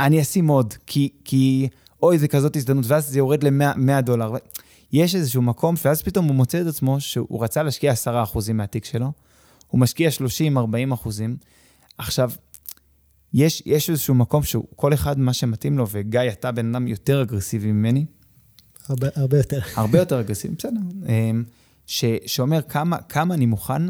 אני 0.00 0.22
אשים 0.22 0.48
עוד, 0.48 0.74
כי, 0.86 1.08
כי 1.24 1.68
אוי, 2.02 2.18
זה 2.18 2.28
כזאת 2.28 2.56
הזדמנות, 2.56 2.84
ואז 2.88 3.08
זה 3.08 3.18
יורד 3.18 3.44
ל-100 3.44 4.00
דולר. 4.00 4.32
יש 4.92 5.14
איזשהו 5.14 5.42
מקום, 5.42 5.74
ואז 5.84 6.02
פתאום 6.02 6.26
הוא 6.26 6.34
מוצא 6.34 6.60
את 6.60 6.66
עצמו 6.66 7.00
שהוא 7.00 7.44
רצה 7.44 7.62
להשקיע 7.62 7.92
10% 7.92 8.52
מהתיק 8.54 8.84
שלו, 8.84 9.12
הוא 9.68 9.80
משקיע 9.80 10.10
30-40 10.90 10.94
אחוזים. 10.94 11.36
עכשיו, 11.98 12.30
יש, 13.34 13.62
יש 13.66 13.90
איזשהו 13.90 14.14
מקום 14.14 14.42
שהוא, 14.42 14.64
כל 14.76 14.94
אחד 14.94 15.18
מה 15.18 15.32
שמתאים 15.32 15.78
לו, 15.78 15.86
וגיא, 15.90 16.20
אתה 16.32 16.52
בן 16.52 16.74
אדם 16.74 16.88
יותר 16.88 17.22
אגרסיבי 17.22 17.72
ממני. 17.72 18.04
הרבה, 18.88 19.08
הרבה 19.14 19.36
יותר. 19.36 19.60
הרבה 19.76 19.98
יותר 19.98 20.20
אגרסיבי, 20.20 20.54
בסדר. 20.54 20.80
אמ, 21.08 21.44
ש, 21.86 22.04
שאומר 22.26 22.62
כמה, 22.62 22.98
כמה 23.02 23.34
אני 23.34 23.46
מוכן 23.46 23.82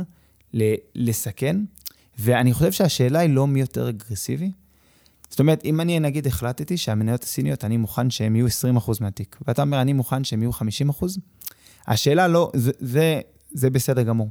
לסכן, 0.94 1.56
ואני 2.18 2.52
חושב 2.52 2.72
שהשאלה 2.72 3.18
היא 3.18 3.30
לא 3.30 3.46
מי 3.46 3.60
יותר 3.60 3.88
אגרסיבי. 3.88 4.50
זאת 5.30 5.40
אומרת, 5.40 5.64
אם 5.64 5.80
אני 5.80 6.00
נגיד 6.00 6.26
החלטתי 6.26 6.76
שהמניות 6.76 7.22
הסיניות, 7.22 7.64
אני 7.64 7.76
מוכן 7.76 8.10
שהן 8.10 8.36
יהיו 8.36 8.46
20% 8.46 8.50
מהתיק, 9.00 9.36
ואתה 9.46 9.62
אומר, 9.62 9.80
אני 9.80 9.92
מוכן 9.92 10.24
שהן 10.24 10.42
יהיו 10.42 10.50
50%, 10.50 11.04
השאלה 11.86 12.28
לא, 12.28 12.50
זה, 12.54 12.70
זה, 12.78 13.20
זה 13.52 13.70
בסדר 13.70 14.02
גמור. 14.02 14.30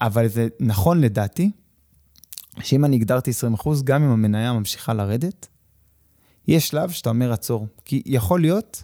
אבל 0.00 0.28
זה 0.28 0.48
נכון 0.60 1.00
לדעתי, 1.00 1.50
שאם 2.60 2.84
אני 2.84 2.96
הגדרתי 2.96 3.30
20%, 3.30 3.68
גם 3.84 4.02
אם 4.02 4.10
המניה 4.10 4.52
ממשיכה 4.52 4.94
לרדת, 4.94 5.48
יש 6.48 6.68
שלב 6.68 6.90
שאתה 6.90 7.10
אומר 7.10 7.32
עצור. 7.32 7.66
כי 7.84 8.02
יכול 8.06 8.40
להיות, 8.40 8.82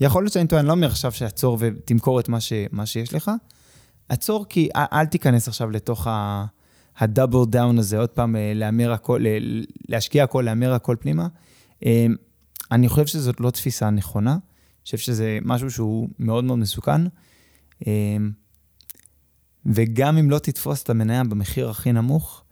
יכול 0.00 0.22
להיות 0.22 0.32
שאני 0.32 0.46
טוען, 0.46 0.60
אני 0.60 0.68
לא 0.68 0.72
אומר 0.72 0.86
עכשיו 0.86 1.12
שעצור 1.12 1.56
ותמכור 1.60 2.20
את 2.20 2.28
מה, 2.28 2.40
ש, 2.40 2.52
מה 2.72 2.86
שיש 2.86 3.14
לך, 3.14 3.30
עצור 4.08 4.46
כי 4.48 4.68
אל, 4.92 5.06
תיכנס 5.06 5.48
עכשיו 5.48 5.70
לתוך 5.70 6.06
הדאבל 6.98 7.44
דאון 7.46 7.78
הזה, 7.78 7.98
עוד 7.98 8.08
פעם, 8.08 8.36
אה, 8.36 8.52
להמר 8.54 8.92
הכל, 8.92 9.24
להשקיע 9.88 10.24
הכל, 10.24 10.42
להמר 10.42 10.72
הכל 10.72 10.96
פנימה. 11.00 11.28
אה, 11.84 12.06
אני 12.72 12.88
חושב 12.88 13.06
שזאת 13.06 13.40
לא 13.40 13.50
תפיסה 13.50 13.90
נכונה, 13.90 14.32
אני 14.32 14.84
חושב 14.84 14.98
שזה 14.98 15.38
משהו 15.44 15.70
שהוא 15.70 16.08
מאוד 16.18 16.44
מאוד 16.44 16.58
מסוכן. 16.58 17.00
אה, 17.86 18.16
וגם 19.66 20.18
אם 20.18 20.30
לא 20.30 20.38
תתפוס 20.38 20.82
את 20.82 20.90
המניה 20.90 21.24
במחיר 21.24 21.70
הכי 21.70 21.92
נמוך, 21.92 22.42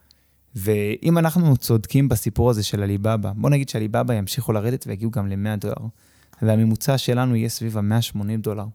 ואם 0.54 1.18
אנחנו 1.18 1.56
צודקים 1.56 2.08
בסיפור 2.08 2.50
הזה 2.50 2.62
של 2.62 2.82
עליבאבא, 2.82 3.32
בוא 3.36 3.50
נגיד 3.50 3.68
שעליבאבא 3.68 4.14
ימשיכו 4.14 4.52
לרדת 4.52 4.84
ויגיעו 4.86 5.10
גם 5.10 5.28
ל-100 5.28 5.56
דולר, 5.60 5.86
והממוצע 6.42 6.98
שלנו 6.98 7.36
יהיה 7.36 7.48
סביב 7.48 7.78
ה-180 7.78 8.40
דולר, 8.40 8.66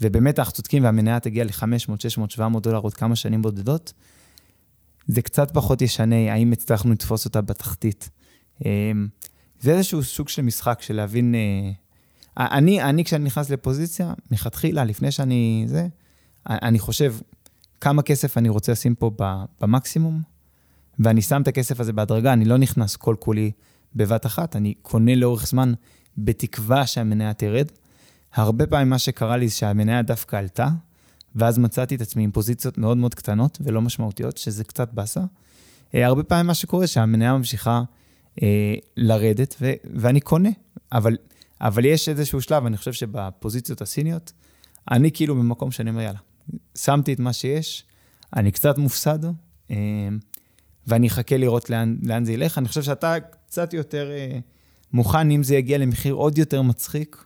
ובאמת 0.00 0.38
אנחנו 0.38 0.52
צודקים 0.52 0.84
והמניה 0.84 1.20
תגיע 1.20 1.44
ל-500, 1.44 2.00
600, 2.00 2.30
700 2.30 2.62
דולר 2.62 2.78
עוד 2.78 2.94
כמה 2.94 3.16
שנים 3.16 3.42
בודדות, 3.42 3.92
זה 5.06 5.22
קצת 5.22 5.50
פחות 5.50 5.82
ישנה 5.82 6.32
האם 6.32 6.52
הצלחנו 6.52 6.92
לתפוס 6.92 7.24
אותה 7.24 7.40
בתחתית. 7.40 8.10
אמ, 8.64 9.08
זה 9.60 9.72
איזשהו 9.72 10.02
סוג 10.02 10.28
של 10.28 10.42
משחק 10.42 10.82
של 10.82 10.96
להבין... 10.96 11.34
אה, 11.34 11.70
אני, 12.38 12.82
אני 12.82 13.04
כשאני 13.04 13.24
נכנס 13.24 13.50
לפוזיציה, 13.50 14.14
מלכתחילה, 14.30 14.84
לפני 14.84 15.10
שאני... 15.10 15.64
זה, 15.66 15.86
אני 16.46 16.78
חושב, 16.78 17.14
כמה 17.80 18.02
כסף 18.02 18.38
אני 18.38 18.48
רוצה 18.48 18.72
לשים 18.72 18.94
פה 18.94 19.10
במקסימום, 19.60 20.22
ואני 20.98 21.22
שם 21.22 21.42
את 21.42 21.48
הכסף 21.48 21.80
הזה 21.80 21.92
בהדרגה, 21.92 22.32
אני 22.32 22.44
לא 22.44 22.56
נכנס 22.56 22.96
כל 22.96 23.16
כולי 23.18 23.50
בבת 23.94 24.26
אחת, 24.26 24.56
אני 24.56 24.74
קונה 24.82 25.14
לאורך 25.14 25.46
זמן 25.46 25.72
בתקווה 26.18 26.86
שהמניה 26.86 27.34
תרד. 27.34 27.66
הרבה 28.36 28.66
פעמים 28.66 28.90
מה 28.90 28.98
שקרה 28.98 29.36
לי 29.36 29.48
זה 29.48 29.54
שהמניה 29.54 30.02
דווקא 30.02 30.36
עלתה, 30.36 30.68
ואז 31.34 31.58
מצאתי 31.58 31.94
את 31.94 32.00
עצמי 32.00 32.24
עם 32.24 32.30
פוזיציות 32.30 32.78
מאוד 32.78 32.96
מאוד 32.96 33.14
קטנות 33.14 33.58
ולא 33.60 33.82
משמעותיות, 33.82 34.38
שזה 34.38 34.64
קצת 34.64 34.92
באסה. 34.92 35.20
אה, 35.94 36.06
הרבה 36.06 36.22
פעמים 36.22 36.46
מה 36.46 36.54
שקורה 36.54 36.86
שהמניה 36.86 37.36
ממשיכה 37.36 37.82
אה, 38.42 38.74
לרדת, 38.96 39.56
ו- 39.60 39.72
ואני 39.94 40.20
קונה, 40.20 40.48
אבל, 40.92 41.16
אבל 41.60 41.84
יש 41.84 42.08
איזשהו 42.08 42.40
שלב, 42.40 42.66
אני 42.66 42.76
חושב 42.76 42.92
שבפוזיציות 42.92 43.82
הסיניות, 43.82 44.32
אני 44.90 45.10
כאילו 45.12 45.34
במקום 45.34 45.70
שאני 45.70 45.90
אומר, 45.90 46.00
יאללה, 46.00 46.18
שמתי 46.74 47.12
את 47.12 47.20
מה 47.20 47.32
שיש, 47.32 47.84
אני 48.36 48.50
קצת 48.50 48.78
מופסד, 48.78 49.18
אה, 49.70 49.76
ואני 50.86 51.08
אחכה 51.08 51.36
לראות 51.36 51.70
לאן, 51.70 51.96
לאן 52.02 52.24
זה 52.24 52.32
ילך. 52.32 52.58
אני 52.58 52.68
חושב 52.68 52.82
שאתה 52.82 53.16
קצת 53.20 53.74
יותר 53.74 54.10
אה, 54.10 54.38
מוכן, 54.92 55.30
אם 55.30 55.42
זה 55.42 55.56
יגיע 55.56 55.78
למחיר 55.78 56.14
עוד 56.14 56.38
יותר 56.38 56.62
מצחיק, 56.62 57.25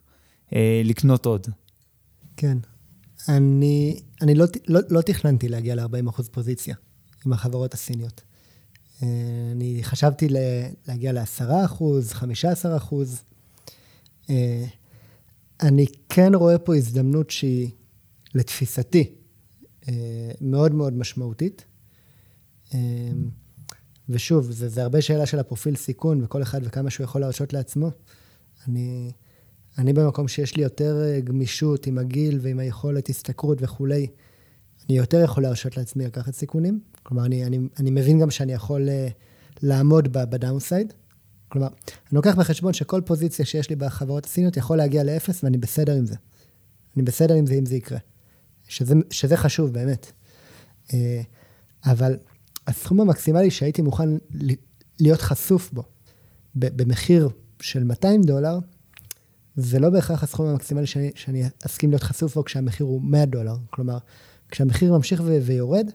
לקנות 0.84 1.26
עוד. 1.26 1.46
כן. 2.36 2.58
אני, 3.28 4.00
אני 4.22 4.34
לא, 4.34 4.46
לא, 4.68 4.80
לא 4.90 5.00
תכננתי 5.00 5.48
להגיע 5.48 5.74
ל-40% 5.74 6.22
פוזיציה 6.30 6.74
עם 7.26 7.32
החברות 7.32 7.74
הסיניות. 7.74 8.22
אני 9.52 9.78
חשבתי 9.82 10.28
להגיע 10.88 11.12
ל-10%, 11.12 11.82
15%. 14.28 14.32
אני 15.62 15.86
כן 16.08 16.34
רואה 16.34 16.58
פה 16.58 16.76
הזדמנות 16.76 17.30
שהיא 17.30 17.70
לתפיסתי, 18.34 19.14
אה, 19.88 20.30
מאוד 20.40 20.74
מאוד 20.74 20.92
משמעותית. 20.92 21.64
אה, 22.74 22.78
ושוב, 24.08 24.50
זה, 24.50 24.68
זה 24.68 24.82
הרבה 24.82 25.02
שאלה 25.02 25.26
של 25.26 25.38
הפרופיל 25.38 25.76
סיכון, 25.76 26.24
וכל 26.24 26.42
אחד 26.42 26.60
וכמה 26.64 26.90
שהוא 26.90 27.04
יכול 27.04 27.20
להרשות 27.20 27.52
לעצמו. 27.52 27.90
אני, 28.68 29.12
אני 29.78 29.92
במקום 29.92 30.28
שיש 30.28 30.56
לי 30.56 30.62
יותר 30.62 31.02
אה, 31.04 31.20
גמישות 31.20 31.86
עם 31.86 31.98
הגיל 31.98 32.38
ועם 32.42 32.58
היכולת 32.58 33.08
השתכרות 33.08 33.58
וכולי, 33.60 34.06
אני 34.88 34.98
יותר 34.98 35.20
יכול 35.24 35.42
להרשות 35.42 35.76
לעצמי 35.76 36.04
לקחת 36.04 36.34
סיכונים. 36.34 36.80
כלומר, 37.02 37.24
אני, 37.24 37.44
אני, 37.44 37.58
אני 37.78 37.90
מבין 37.90 38.20
גם 38.20 38.30
שאני 38.30 38.52
יכול 38.52 38.88
לעמוד 39.62 40.12
בדאונסייד. 40.12 40.92
כלומר, 41.48 41.68
אני 41.68 42.12
לוקח 42.12 42.34
בחשבון 42.34 42.72
שכל 42.72 43.00
פוזיציה 43.04 43.44
שיש 43.44 43.70
לי 43.70 43.76
בחברות 43.76 44.24
הסיניות 44.24 44.56
יכול 44.56 44.78
להגיע 44.78 45.04
לאפס, 45.04 45.44
ואני 45.44 45.58
בסדר 45.58 45.96
עם 45.96 46.06
זה. 46.06 46.14
אני 46.96 47.02
בסדר 47.02 47.34
עם 47.34 47.46
זה 47.46 47.54
אם 47.54 47.66
זה 47.66 47.76
יקרה. 47.76 47.98
שזה, 48.68 48.94
שזה 49.10 49.36
חשוב, 49.36 49.72
באמת. 49.72 50.12
אה, 50.94 51.22
אבל 51.84 52.16
הסכום 52.66 53.00
המקסימלי 53.00 53.50
שהייתי 53.50 53.82
מוכן 53.82 54.08
להיות 55.00 55.20
חשוף 55.20 55.72
בו 55.72 55.82
במחיר 56.54 57.28
של 57.60 57.84
200 57.84 58.22
דולר, 58.22 58.58
זה 59.56 59.78
לא 59.78 59.90
בהכרח 59.90 60.22
הסכום 60.22 60.46
המקסימלי 60.46 60.86
שאני, 60.86 61.10
שאני 61.14 61.44
אסכים 61.66 61.90
להיות 61.90 62.02
חשוף 62.02 62.34
בו 62.34 62.44
כשהמחיר 62.44 62.86
הוא 62.86 63.02
100 63.02 63.26
דולר. 63.26 63.56
כלומר, 63.70 63.98
כשהמחיר 64.50 64.92
ממשיך 64.92 65.22
ו- 65.24 65.38
ויורד, 65.42 65.90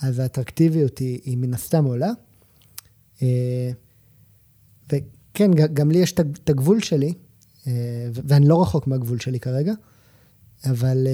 אז 0.00 0.18
האטרקטיביות 0.18 0.98
היא, 0.98 1.20
היא 1.24 1.36
מן 1.36 1.54
הסתם 1.54 1.84
עולה. 1.84 2.10
אה, 3.22 3.70
וכן, 4.86 5.50
גם 5.74 5.90
לי 5.90 5.98
יש 5.98 6.12
את 6.12 6.50
הגבול 6.50 6.80
שלי, 6.80 7.14
אה, 7.66 7.72
ואני 8.12 8.48
לא 8.48 8.62
רחוק 8.62 8.86
מהגבול 8.86 9.18
שלי 9.18 9.40
כרגע, 9.40 9.72
אבל 10.64 11.06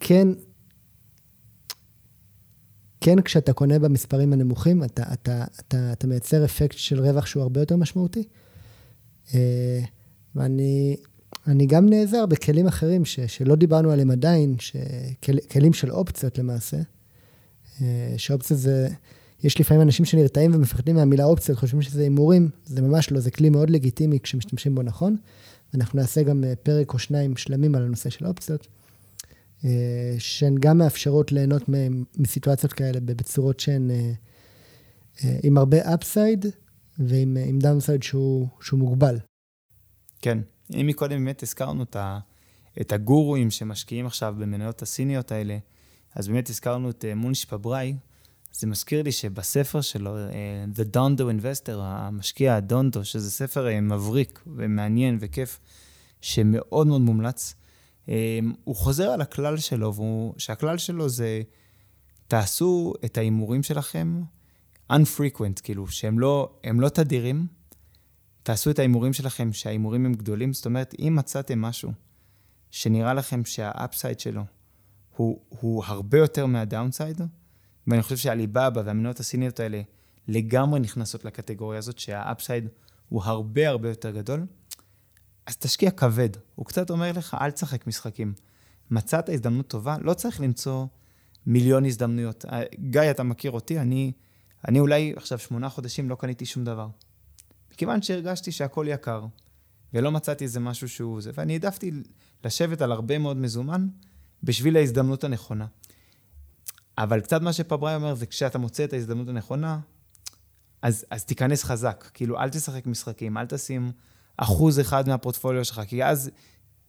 כן, 0.00 0.28
כן, 3.00 3.20
כשאתה 3.20 3.52
קונה 3.52 3.78
במספרים 3.78 4.32
הנמוכים, 4.32 4.84
אתה, 4.84 5.02
אתה, 5.12 5.44
אתה, 5.60 5.92
אתה 5.92 6.06
מייצר 6.06 6.44
אפקט 6.44 6.78
של 6.78 7.00
רווח 7.00 7.26
שהוא 7.26 7.42
הרבה 7.42 7.60
יותר 7.60 7.76
משמעותי. 7.76 8.24
אה, 9.34 9.80
ואני 10.34 10.96
אני 11.46 11.66
גם 11.66 11.88
נעזר 11.88 12.26
בכלים 12.26 12.66
אחרים 12.66 13.04
ש, 13.04 13.20
שלא 13.20 13.54
דיברנו 13.54 13.90
עליהם 13.90 14.10
עדיין, 14.10 14.56
שכל, 14.58 15.32
כלים 15.50 15.72
של 15.72 15.90
אופציות 15.90 16.38
למעשה. 16.38 16.76
אה, 17.82 18.14
שאופציות 18.16 18.60
זה, 18.60 18.88
יש 19.44 19.60
לפעמים 19.60 19.82
אנשים 19.82 20.04
שנרתעים 20.04 20.54
ומפחדים 20.54 20.96
מהמילה 20.96 21.24
אופציות, 21.24 21.58
חושבים 21.58 21.82
שזה 21.82 22.02
הימורים, 22.02 22.48
זה 22.64 22.82
ממש 22.82 23.12
לא, 23.12 23.20
זה 23.20 23.30
כלי 23.30 23.50
מאוד 23.50 23.70
לגיטימי 23.70 24.18
כשמשתמשים 24.22 24.74
בו 24.74 24.82
נכון. 24.82 25.16
אנחנו 25.74 26.00
נעשה 26.00 26.22
גם 26.22 26.44
אה, 26.44 26.52
פרק 26.62 26.94
או 26.94 26.98
שניים 26.98 27.36
שלמים 27.36 27.74
על 27.74 27.82
הנושא 27.82 28.10
של 28.10 28.26
אופציות, 28.26 28.66
שהן 30.18 30.54
גם 30.60 30.78
מאפשרות 30.78 31.32
ליהנות 31.32 31.62
מסיטואציות 32.18 32.72
כאלה 32.72 33.00
בצורות 33.00 33.60
שהן 33.60 33.90
עם 35.42 35.58
הרבה 35.58 35.94
upside 35.94 36.46
ועם 36.98 37.58
downside 37.58 38.02
שהוא, 38.02 38.48
שהוא 38.60 38.78
מוגבל. 38.78 39.18
כן, 40.22 40.38
אם 40.74 40.86
מקודם 40.86 41.24
באמת 41.24 41.42
הזכרנו 41.42 41.82
את, 41.82 41.96
ה, 41.96 42.18
את 42.80 42.92
הגורואים 42.92 43.50
שמשקיעים 43.50 44.06
עכשיו 44.06 44.34
במניות 44.38 44.82
הסיניות 44.82 45.32
האלה, 45.32 45.58
אז 46.14 46.28
באמת 46.28 46.50
הזכרנו 46.50 46.90
את 46.90 47.04
אה, 47.04 47.14
מוניש 47.14 47.44
פבראי, 47.44 47.96
זה 48.52 48.66
מזכיר 48.66 49.02
לי 49.02 49.12
שבספר 49.12 49.80
שלו, 49.80 50.16
אה, 50.16 50.64
The 50.74 50.96
Dhandho 50.96 51.20
Investor, 51.20 51.72
המשקיע 51.78 52.56
הדונדו, 52.56 53.04
שזה 53.04 53.30
ספר 53.30 53.68
אה, 53.68 53.80
מבריק 53.80 54.40
ומעניין 54.46 55.18
וכיף, 55.20 55.60
שמאוד 56.20 56.86
מאוד 56.86 57.00
מומלץ, 57.00 57.54
הוא 58.64 58.76
חוזר 58.76 59.10
על 59.10 59.20
הכלל 59.20 59.56
שלו, 59.56 59.94
והוא, 59.94 60.34
שהכלל 60.38 60.78
שלו 60.78 61.08
זה, 61.08 61.42
תעשו 62.28 62.92
את 63.04 63.18
ההימורים 63.18 63.62
שלכם 63.62 64.22
unfrequent, 64.92 65.62
כאילו, 65.62 65.86
שהם 65.86 66.18
לא, 66.18 66.58
לא 66.74 66.88
תדירים, 66.88 67.46
תעשו 68.42 68.70
את 68.70 68.78
ההימורים 68.78 69.12
שלכם, 69.12 69.52
שההימורים 69.52 70.06
הם 70.06 70.14
גדולים. 70.14 70.52
זאת 70.52 70.66
אומרת, 70.66 70.94
אם 70.98 71.14
מצאתם 71.18 71.60
משהו 71.60 71.92
שנראה 72.70 73.14
לכם 73.14 73.44
שה 73.44 73.69
upside 73.69 74.20
שלו 74.20 74.42
הוא, 75.16 75.40
הוא 75.48 75.84
הרבה 75.86 76.18
יותר 76.18 76.46
מה 76.46 76.60
downside, 76.60 77.20
ואני 77.86 78.02
חושב 78.02 78.16
שעליבאבא 78.16 78.82
והמניות 78.84 79.20
הסיניות 79.20 79.60
האלה 79.60 79.82
לגמרי 80.28 80.80
נכנסות 80.80 81.24
לקטגוריה 81.24 81.78
הזאת, 81.78 81.98
שה 81.98 82.21
upside 82.21 82.68
הוא 83.08 83.22
הרבה 83.24 83.68
הרבה 83.68 83.88
יותר 83.88 84.10
גדול, 84.10 84.46
אז 85.46 85.56
תשקיע 85.56 85.90
כבד. 85.90 86.28
הוא 86.54 86.66
קצת 86.66 86.90
אומר 86.90 87.12
לך, 87.12 87.36
אל 87.40 87.50
תשחק 87.50 87.86
משחקים. 87.86 88.34
מצאת 88.90 89.28
הזדמנות 89.28 89.68
טובה, 89.68 89.96
לא 90.00 90.14
צריך 90.14 90.40
למצוא 90.40 90.86
מיליון 91.46 91.84
הזדמנויות. 91.84 92.44
גיא, 92.90 93.10
אתה 93.10 93.22
מכיר 93.22 93.50
אותי, 93.50 93.80
אני, 93.80 94.12
אני 94.68 94.80
אולי 94.80 95.12
עכשיו 95.16 95.38
שמונה 95.38 95.68
חודשים 95.68 96.10
לא 96.10 96.14
קניתי 96.14 96.46
שום 96.46 96.64
דבר. 96.64 96.88
מכיוון 97.72 98.02
שהרגשתי 98.02 98.52
שהכל 98.52 98.86
יקר, 98.88 99.26
ולא 99.94 100.12
מצאתי 100.12 100.44
איזה 100.44 100.60
משהו 100.60 100.88
שהוא 100.88 101.20
זה, 101.20 101.30
ואני 101.34 101.52
העדפתי 101.52 101.90
לשבת 102.44 102.80
על 102.80 102.92
הרבה 102.92 103.18
מאוד 103.18 103.36
מזומן 103.36 103.88
בשביל 104.42 104.76
ההזדמנות 104.76 105.24
הנכונה. 105.24 105.66
אבל 106.98 107.20
קצת 107.20 107.42
מה 107.42 107.52
שפבראי 107.52 107.94
אומר 107.94 108.14
זה 108.14 108.26
כשאתה 108.26 108.58
מוצא 108.58 108.84
את 108.84 108.92
ההזדמנות 108.92 109.28
הנכונה, 109.28 109.80
אז, 110.82 111.04
אז 111.10 111.24
תיכנס 111.24 111.64
חזק. 111.64 112.10
כאילו, 112.14 112.38
אל 112.38 112.50
תשחק 112.50 112.86
משחקים, 112.86 113.38
אל 113.38 113.46
תשים 113.46 113.92
אחוז 114.36 114.80
אחד 114.80 115.08
מהפורטפוליו 115.08 115.64
שלך, 115.64 115.80
כי 115.86 116.04
אז 116.04 116.30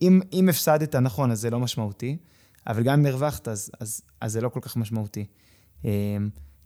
אם, 0.02 0.22
אם 0.34 0.50
הפסדת, 0.50 0.96
נכון, 0.96 1.32
אז 1.32 1.40
זה 1.42 1.50
לא 1.50 1.60
משמעותי, 1.60 2.18
אבל 2.68 2.84
גם 2.84 3.00
אם 3.00 3.06
הרווחת, 3.06 3.48
אז, 3.48 3.72
אז, 3.80 4.02
אז 4.22 4.32
זה 4.32 4.42
לא 4.42 4.50
כל 4.50 4.60
כך 4.62 4.78
משמעותי. 4.78 5.26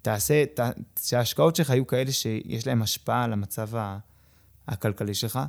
תעשה, 0.07 0.43
ת, 0.45 0.59
שההשקעות 0.99 1.55
שלך 1.55 1.69
יהיו 1.69 1.87
כאלה 1.87 2.11
שיש 2.11 2.67
להן 2.67 2.81
השפעה 2.81 3.23
על 3.23 3.33
המצב 3.33 3.69
הכלכלי 4.67 5.13
שלך. 5.13 5.39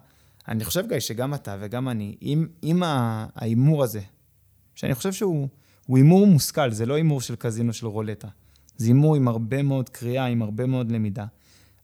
אני 0.48 0.64
חושב, 0.64 0.88
גיא, 0.88 1.00
שגם 1.00 1.34
אתה 1.34 1.56
וגם 1.61 1.88
אני, 1.88 2.16
אם, 2.22 2.46
אם 2.62 2.82
ההימור 2.84 3.84
הזה, 3.84 4.00
שאני 4.74 4.94
חושב 4.94 5.12
שהוא 5.12 5.48
הימור 5.88 6.26
מושכל, 6.26 6.70
זה 6.70 6.86
לא 6.86 6.94
הימור 6.94 7.20
של 7.20 7.36
קזינו 7.36 7.72
של 7.72 7.86
רולטה, 7.86 8.28
זה 8.76 8.86
הימור 8.86 9.16
עם 9.16 9.28
הרבה 9.28 9.62
מאוד 9.62 9.88
קריאה, 9.88 10.26
עם 10.26 10.42
הרבה 10.42 10.66
מאוד 10.66 10.92
למידה. 10.92 11.26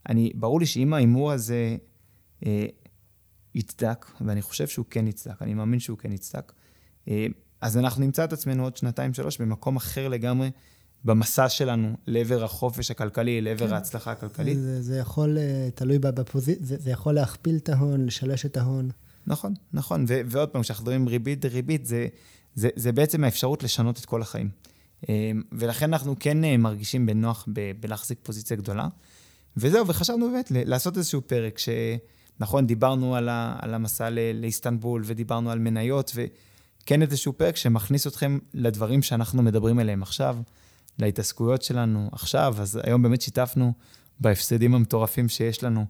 אני, 0.08 0.32
ברור 0.34 0.60
לי 0.60 0.66
שאם 0.66 0.94
ההימור 0.94 1.32
הזה 1.32 1.76
אה, 2.46 2.66
יצדק, 3.54 4.06
ואני 4.20 4.42
חושב 4.42 4.66
שהוא 4.66 4.86
כן 4.90 5.06
יצדק, 5.06 5.42
אני 5.42 5.54
מאמין 5.54 5.80
שהוא 5.80 5.98
כן 5.98 6.12
יצדק, 6.12 6.52
אה, 7.08 7.26
אז 7.60 7.78
אנחנו 7.78 8.04
נמצא 8.04 8.24
את 8.24 8.32
עצמנו 8.32 8.62
עוד 8.62 8.76
שנתיים-שלוש 8.76 9.40
במקום 9.40 9.76
אחר 9.76 10.08
לגמרי 10.08 10.50
במסע 11.04 11.48
שלנו 11.48 11.96
לעבר 12.06 12.44
החופש 12.44 12.90
הכלכלי, 12.90 13.40
לעבר 13.40 13.68
כן. 13.68 13.74
ההצלחה 13.74 14.12
הכלכלית. 14.12 14.58
זה, 14.58 14.82
זה 14.82 14.96
יכול, 14.98 15.38
אה, 15.38 15.68
תלוי 15.74 15.98
בפוזיציה, 15.98 16.66
זה, 16.66 16.76
זה 16.78 16.90
יכול 16.90 17.14
להכפיל 17.14 17.56
את 17.56 17.68
ההון, 17.68 18.06
לשלש 18.06 18.46
את 18.46 18.56
ההון. 18.56 18.90
נכון, 19.26 19.54
נכון. 19.72 20.04
ו- 20.08 20.20
ועוד 20.26 20.48
פעם, 20.48 20.62
כשאנחנו 20.62 20.82
מדברים 20.84 21.08
ריבית 21.08 21.40
דריבית, 21.40 21.86
זה, 21.86 22.06
זה, 22.54 22.68
זה 22.76 22.92
בעצם 22.92 23.24
האפשרות 23.24 23.62
לשנות 23.62 23.98
את 23.98 24.04
כל 24.04 24.22
החיים. 24.22 24.48
אה, 25.08 25.30
ולכן 25.52 25.92
אנחנו 25.92 26.16
כן 26.20 26.44
אה, 26.44 26.56
מרגישים 26.56 27.06
בנוח 27.06 27.48
ב- 27.52 27.72
בלהחזיק 27.80 28.18
פוזיציה 28.22 28.56
גדולה. 28.56 28.88
וזהו, 29.56 29.86
וחשבנו 29.86 30.30
באמת 30.30 30.52
לעשות 30.54 30.96
איזשהו 30.96 31.20
פרק, 31.26 31.58
שנכון, 31.58 32.66
דיברנו 32.66 33.16
על, 33.16 33.28
ה- 33.28 33.56
על 33.60 33.74
המסע 33.74 34.10
ל- 34.10 34.40
לאיסטנבול, 34.40 35.02
ודיברנו 35.04 35.50
על 35.50 35.58
מניות, 35.58 36.12
וכן 36.14 37.02
איזשהו 37.02 37.32
פרק 37.32 37.56
שמכניס 37.56 38.06
אתכם 38.06 38.38
לדברים 38.54 39.02
שאנחנו 39.02 39.42
מדברים 39.42 39.78
עליהם 39.78 40.02
עכשיו. 40.02 40.36
להתעסקויות 40.98 41.62
שלנו 41.62 42.08
עכשיו, 42.12 42.54
אז 42.60 42.80
היום 42.82 43.02
באמת 43.02 43.20
שיתפנו 43.20 43.72
בהפסדים 44.20 44.74
המטורפים 44.74 45.28
שיש 45.28 45.64
לנו 45.64 45.86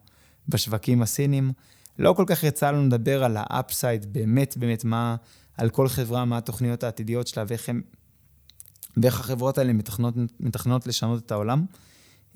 בשווקים 0.48 1.02
הסינים. 1.02 1.52
לא 1.98 2.12
כל 2.12 2.24
כך 2.26 2.44
יצא 2.44 2.70
לנו 2.70 2.86
לדבר 2.86 3.24
על 3.24 3.36
האפסייד, 3.38 4.12
באמת, 4.12 4.56
באמת, 4.56 4.84
מה, 4.84 5.16
על 5.56 5.70
כל 5.70 5.88
חברה, 5.88 6.24
מה 6.24 6.38
התוכניות 6.38 6.82
העתידיות 6.82 7.26
שלה 7.26 7.44
ואיך 7.48 7.68
הם, 7.68 7.82
ואיך 8.96 9.20
החברות 9.20 9.58
האלה 9.58 9.72
מתכננות, 9.72 10.14
מתכננות 10.40 10.86
לשנות 10.86 11.26
את 11.26 11.32
העולם. 11.32 11.64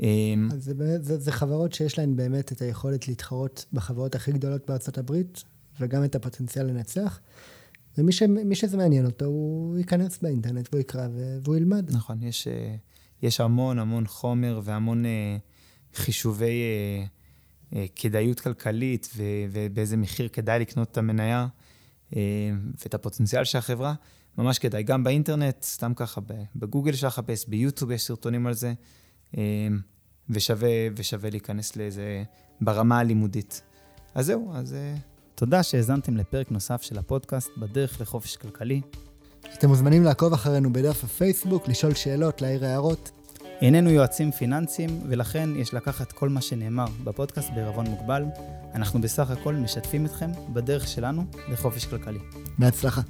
אמ, 0.01 0.49
אז 0.53 0.65
זה, 0.65 0.75
באמת, 0.75 1.05
זה, 1.05 1.19
זה 1.19 1.33
חברות 1.33 1.73
שיש 1.73 1.99
להן 1.99 2.17
באמת 2.17 2.53
את 2.53 2.63
היכולת 2.63 3.09
להתחרות 3.09 3.65
בחברות 3.73 4.15
הכי 4.15 4.33
גדולות 4.33 4.67
בארצות 4.69 4.99
הברית, 4.99 5.45
וגם 5.81 6.05
את 6.05 6.15
הפוטנציאל 6.15 6.67
לנצח. 6.67 7.21
ומי 7.99 8.13
ש, 8.13 8.23
שזה 8.55 8.77
מעניין 8.77 9.07
אותו, 9.07 9.25
הוא 9.25 9.79
ייכנס 9.79 10.19
באינטרנט 10.23 10.69
והוא 10.73 10.81
יקרא 10.81 11.09
והוא 11.45 11.57
ילמד. 11.57 11.91
נכון, 11.95 12.23
יש, 12.23 12.49
אה, 12.49 12.75
יש 13.23 13.41
המון 13.41 13.79
המון 13.79 14.07
חומר 14.07 14.61
והמון 14.65 15.07
אה, 15.07 15.37
חישובי 15.95 16.63
אה, 17.73 17.87
כדאיות 17.97 18.41
כלכלית 18.41 19.09
ובאיזה 19.53 19.97
מחיר 19.97 20.29
כדאי 20.29 20.59
לקנות 20.59 20.93
את 20.93 20.99
המניה 20.99 21.47
ואת 22.83 22.95
הפוטנציאל 22.95 23.45
של 23.45 23.59
החברה. 23.59 23.95
ממש 24.39 24.59
כדאי, 24.59 24.83
גם 24.83 25.05
באינטרנט, 25.05 25.63
סתם 25.63 25.93
ככה, 25.97 26.21
בגוגל 26.57 26.93
אפשר 26.93 27.07
לחפש, 27.07 27.49
ביוטיוב 27.49 27.91
יש 27.91 28.03
סרטונים 28.03 28.47
על 28.47 28.55
זה, 28.55 28.73
ושווה, 30.31 30.69
ושווה 30.97 31.31
להיכנס 31.31 31.77
לזה 31.77 32.25
ברמה 32.61 32.99
הלימודית. 32.99 33.63
אז 34.15 34.27
זהו, 34.27 34.53
אז 34.55 34.77
תודה 35.39 35.63
שהאזנתם 35.63 36.17
לפרק 36.17 36.51
נוסף 36.51 36.83
של 36.83 36.99
הפודקאסט 36.99 37.51
בדרך 37.57 38.01
לחופש 38.01 38.37
כלכלי. 38.37 38.81
אתם 39.55 39.69
מוזמנים 39.69 40.05
לעקוב 40.05 40.33
אחרינו 40.33 40.73
בדף 40.73 41.05
הפייסבוק, 41.05 41.69
לשאול 41.69 41.95
שאלות, 41.95 42.43
להעיר 42.43 42.65
הערות. 42.65 43.11
איננו 43.61 43.91
יועצים 43.91 44.31
פיננסיים, 44.33 45.01
ולכן 45.09 45.51
יש 45.57 45.75
לקחת 45.75 46.13
כל 46.13 46.29
מה 46.29 46.41
שנאמר 46.41 46.87
בפודקאסט 47.05 47.49
בערבון 47.55 47.87
מוגבל. 47.87 48.25
אנחנו 48.75 49.01
בסך 49.01 49.31
הכל 49.31 49.55
משתפים 49.55 50.07
אתכם 50.07 50.31
בדרך 50.53 50.89
שלנו 50.89 51.25
לחופש 51.53 51.85
כלכלי. 51.85 52.19
בהצלחה. 52.59 53.01